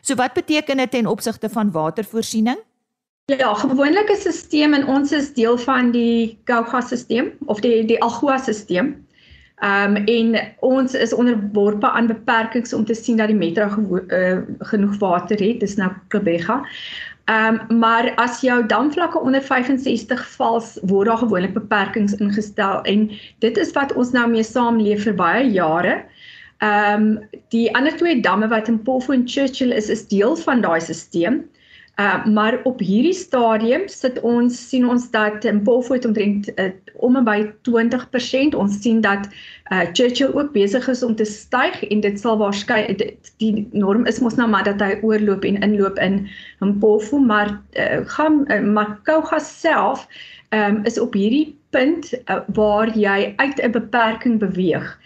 So 0.01 0.15
wat 0.15 0.33
beteken 0.33 0.77
dit 0.77 0.91
ten 0.91 1.07
opsigte 1.07 1.49
van 1.49 1.71
watervoorsiening? 1.71 2.59
Ja, 3.33 3.55
gewoonlik 3.55 4.09
is 4.09 4.27
'n 4.27 4.33
stelsel 4.33 4.73
en 4.73 4.87
ons 4.87 5.13
is 5.13 5.33
deel 5.33 5.59
van 5.59 5.91
die 5.91 6.39
Gauga-stelsel 6.45 7.31
of 7.47 7.61
die 7.61 7.85
die 7.85 8.03
Algoa-stelsel. 8.03 8.91
Ehm 9.57 9.97
um, 9.97 10.05
en 10.05 10.53
ons 10.61 10.95
is 10.95 11.15
onderworpe 11.15 11.91
aan 11.91 12.07
beperkings 12.07 12.75
om 12.75 12.85
te 12.85 12.95
sien 12.95 13.17
dat 13.17 13.27
die 13.27 13.37
metro 13.37 13.65
uh, 14.09 14.39
genoeg 14.59 14.99
water 14.99 15.41
het. 15.41 15.61
Dis 15.61 15.77
nou 15.77 15.91
Kebega. 16.09 16.67
Ehm 17.25 17.61
um, 17.71 17.79
maar 17.79 18.13
as 18.15 18.41
jou 18.41 18.67
damvlakke 18.67 19.19
onder 19.19 19.43
65 19.43 20.29
val, 20.37 20.63
word 20.83 21.07
daar 21.07 21.25
gewoonlik 21.25 21.55
beperkings 21.55 22.15
ingestel 22.21 22.83
en 22.83 23.11
dit 23.39 23.57
is 23.57 23.73
wat 23.73 23.93
ons 23.93 24.11
nou 24.11 24.29
mee 24.31 24.43
saamleef 24.43 25.03
vir 25.09 25.15
baie 25.15 25.49
jare. 25.51 26.05
Ehm 26.59 27.03
um, 27.03 27.29
die 27.49 27.73
ander 27.75 27.97
twee 27.97 28.21
damme 28.21 28.49
wat 28.49 28.69
in 28.69 28.83
Polfo 28.83 29.13
en 29.13 29.29
Churchill 29.29 29.73
is, 29.73 29.89
is 29.89 30.09
deel 30.09 30.37
van 30.37 30.61
daai 30.61 30.81
stelsel. 30.81 31.41
Uh 31.95 32.27
maar 32.27 32.59
op 32.67 32.81
hierdie 32.83 33.15
stadium 33.15 33.85
sit 33.87 34.17
ons 34.27 34.57
sien 34.69 34.89
ons 34.89 35.05
dat 35.11 35.45
in 35.45 35.61
Polfoot 35.63 36.05
omtrent 36.05 36.49
uh, 36.59 36.73
om 36.95 37.17
en 37.17 37.25
by 37.25 37.37
20%. 37.69 38.57
Ons 38.59 38.81
sien 38.83 39.01
dat 39.01 39.29
uh 39.71 39.85
Churchill 39.93 40.35
ook 40.35 40.51
besig 40.53 40.89
is 40.89 41.03
om 41.07 41.15
te 41.15 41.25
styg 41.25 41.85
en 41.87 42.01
dit 42.03 42.19
sal 42.21 42.39
waarskynlik 42.39 43.31
die 43.39 43.69
norm 43.73 44.07
is 44.11 44.19
mos 44.19 44.35
nou 44.35 44.49
maar 44.51 44.67
dat 44.67 44.83
hy 44.83 44.99
oorloop 45.07 45.47
en 45.47 45.63
inloop 45.63 45.99
in 46.03 46.25
in 46.61 46.79
Polfoot, 46.83 47.23
maar 47.27 47.61
uh, 47.79 48.03
gaan 48.17 48.43
uh, 48.51 48.59
Makouga 48.61 49.39
self 49.39 50.09
um, 50.51 50.83
is 50.85 50.99
op 50.99 51.15
hierdie 51.15 51.55
punt 51.71 52.11
uh, 52.27 52.43
waar 52.59 52.91
jy 52.99 53.35
uit 53.37 53.63
'n 53.63 53.71
beperking 53.71 54.39
beweeg. 54.43 54.99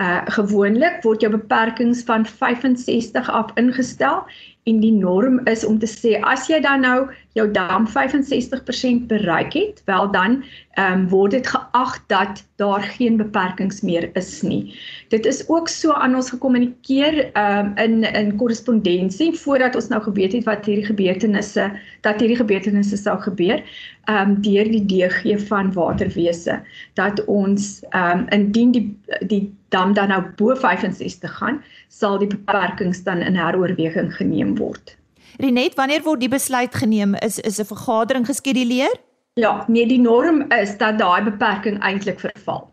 Uh 0.00 0.20
gewoonlik 0.26 1.02
word 1.02 1.20
jou 1.20 1.32
beperkings 1.32 2.02
van 2.04 2.26
65 2.26 3.30
af 3.30 3.50
ingestel 3.54 4.26
en 4.64 4.80
die 4.80 4.92
norm 4.92 5.40
is 5.50 5.64
om 5.64 5.78
te 5.78 5.88
sê 5.88 6.16
as 6.24 6.46
jy 6.48 6.60
dan 6.64 6.84
nou 6.84 6.98
jou 7.36 7.44
dam 7.52 7.84
65% 7.90 9.08
bereik 9.10 9.52
het, 9.58 9.82
wel 9.90 10.10
dan 10.14 10.42
ehm 10.74 11.04
um, 11.04 11.08
word 11.10 11.34
dit 11.36 11.46
geag 11.46 11.92
dat 12.10 12.40
daar 12.58 12.82
geen 12.96 13.16
beperkings 13.20 13.82
meer 13.86 14.08
is 14.18 14.42
nie. 14.42 14.74
Dit 15.12 15.26
is 15.26 15.42
ook 15.48 15.68
so 15.68 15.92
aan 15.92 16.14
ons 16.14 16.30
gekommunikeer 16.30 17.18
ehm 17.32 17.74
um, 17.74 17.74
in 17.76 18.04
in 18.04 18.36
korrespondensie 18.40 19.32
voordat 19.38 19.74
ons 19.74 19.88
nou 19.88 20.02
geweet 20.02 20.32
het 20.32 20.48
wat 20.48 20.64
hierdie 20.64 20.88
gebeurtenisse 20.88 21.70
dat 22.00 22.20
hierdie 22.20 22.40
gebeurtenisse 22.40 22.96
sou 22.96 23.18
gebeur 23.20 23.60
ehm 23.60 24.30
um, 24.30 24.40
deur 24.42 24.70
die 24.70 24.86
DG 24.86 25.36
van 25.48 25.72
waterwese 25.72 26.62
dat 26.94 27.24
ons 27.24 27.82
ehm 27.90 28.24
um, 28.24 28.26
indien 28.28 28.72
die 28.72 28.88
die 29.20 29.44
dam 29.74 29.94
dan 29.94 30.08
nou 30.12 30.22
bo 30.38 30.54
65 30.54 31.36
gaan, 31.38 31.62
sal 31.98 32.18
die 32.18 32.30
beperkings 32.30 33.02
dan 33.06 33.22
in 33.22 33.38
heroorweging 33.38 34.10
geneem 34.16 34.56
word. 34.58 34.96
Renet, 35.42 35.74
wanneer 35.78 36.02
word 36.04 36.22
die 36.22 36.30
besluit 36.30 36.74
geneem? 36.74 37.14
Is 37.22 37.38
is 37.38 37.58
'n 37.60 37.70
vergadering 37.70 38.26
geskeduleer? 38.26 38.94
Ja, 39.34 39.64
nee, 39.68 39.86
die 39.86 40.00
norm 40.00 40.44
is 40.52 40.76
dat 40.78 40.98
daai 40.98 41.24
beperking 41.24 41.80
eintlik 41.82 42.20
verval. 42.20 42.70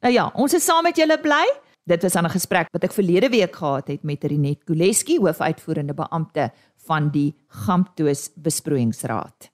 Nou 0.00 0.12
ja, 0.12 0.30
ons 0.34 0.54
is 0.54 0.64
saam 0.64 0.82
met 0.82 0.96
julle 0.96 1.18
bly. 1.20 1.44
Dit 1.86 2.02
was 2.02 2.14
'n 2.14 2.28
gesprek 2.28 2.68
wat 2.72 2.84
ek 2.84 2.92
verlede 2.92 3.28
week 3.28 3.56
gehad 3.56 3.88
het 3.88 4.02
met 4.02 4.24
Renet 4.24 4.64
Koleski, 4.64 5.18
hoofuitvoerende 5.18 5.94
beampte 5.94 6.50
van 6.86 7.10
die 7.10 7.34
Gamptoes 7.48 8.30
Besproeiingsraad. 8.34 9.50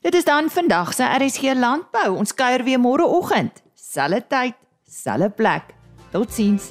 Dit 0.00 0.14
is 0.14 0.24
dan 0.24 0.50
vandag 0.50 0.94
se 0.94 1.04
RSG 1.04 1.54
Landbou. 1.54 2.16
Ons 2.16 2.34
kuier 2.34 2.64
weer 2.64 2.80
môreoggend, 2.80 3.62
selfde 3.74 4.26
tyd, 4.28 4.54
selfde 4.84 5.30
plek. 5.30 5.74
Totsiens. 6.10 6.70